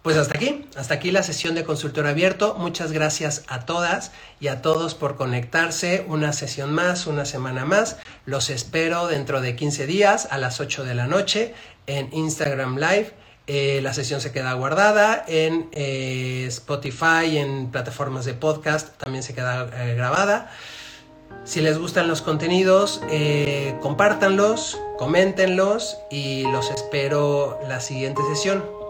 pues 0.06 0.18
hasta 0.18 0.36
aquí, 0.36 0.65
hasta 0.76 0.96
aquí 0.96 1.12
la 1.12 1.24
sesión 1.24 1.56
de 1.56 1.64
consultor 1.64 2.08
abierto. 2.08 2.56
Muchas 2.58 2.92
gracias 2.92 3.44
a 3.48 3.66
todas 3.66 4.12
y 4.40 4.48
a 4.48 4.62
todos 4.62 4.96
por 4.96 5.16
conectarse. 5.16 6.06
Una 6.08 6.34
sesión 6.34 6.74
más, 6.74 7.08
una 7.08 7.26
semana 7.26 7.66
más. 7.66 7.98
Los 8.26 8.50
espero 8.50 9.08
dentro 9.08 9.42
de 9.42 9.56
15 9.56 9.86
días 9.88 10.28
a 10.32 10.38
las 10.38 10.60
8 10.60 10.84
de 10.84 10.96
la 10.96 11.08
noche 11.08 11.54
en 11.88 12.10
Instagram 12.14 12.78
Live. 12.78 13.14
Eh, 13.48 13.80
la 13.84 13.94
sesión 13.94 14.22
se 14.22 14.32
queda 14.32 14.54
guardada 14.54 15.24
en 15.28 15.70
eh, 15.72 16.46
Spotify, 16.48 17.38
en 17.38 17.70
plataformas 17.70 18.26
de 18.26 18.34
podcast, 18.34 18.98
también 18.98 19.24
se 19.24 19.36
queda 19.36 19.70
eh, 19.74 19.94
grabada. 19.96 20.52
Si 21.44 21.62
les 21.62 21.78
gustan 21.78 22.08
los 22.08 22.24
contenidos, 22.24 23.02
compártanlos, 23.82 24.80
coméntenlos 24.98 26.00
y 26.10 26.44
los 26.52 26.72
espero 26.72 27.60
la 27.68 27.82
siguiente 27.82 28.22
sesión. 28.34 28.85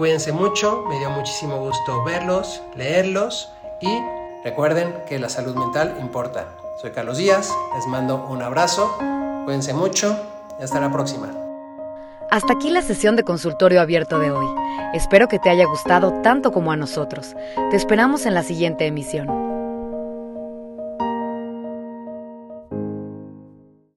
Cuídense 0.00 0.32
mucho, 0.32 0.86
me 0.88 0.98
dio 0.98 1.10
muchísimo 1.10 1.58
gusto 1.58 2.02
verlos, 2.02 2.62
leerlos 2.74 3.52
y 3.82 4.00
recuerden 4.42 4.94
que 5.06 5.18
la 5.18 5.28
salud 5.28 5.54
mental 5.54 5.94
importa. 6.00 6.48
Soy 6.80 6.90
Carlos 6.92 7.18
Díaz, 7.18 7.52
les 7.74 7.86
mando 7.86 8.26
un 8.30 8.40
abrazo, 8.40 8.96
cuídense 9.44 9.74
mucho 9.74 10.18
y 10.58 10.62
hasta 10.62 10.80
la 10.80 10.90
próxima. 10.90 11.28
Hasta 12.30 12.54
aquí 12.54 12.70
la 12.70 12.80
sesión 12.80 13.14
de 13.14 13.24
consultorio 13.24 13.78
abierto 13.78 14.18
de 14.18 14.30
hoy. 14.30 14.46
Espero 14.94 15.28
que 15.28 15.38
te 15.38 15.50
haya 15.50 15.66
gustado 15.66 16.22
tanto 16.22 16.50
como 16.50 16.72
a 16.72 16.76
nosotros. 16.76 17.36
Te 17.70 17.76
esperamos 17.76 18.24
en 18.24 18.32
la 18.32 18.42
siguiente 18.42 18.86
emisión. 18.86 19.49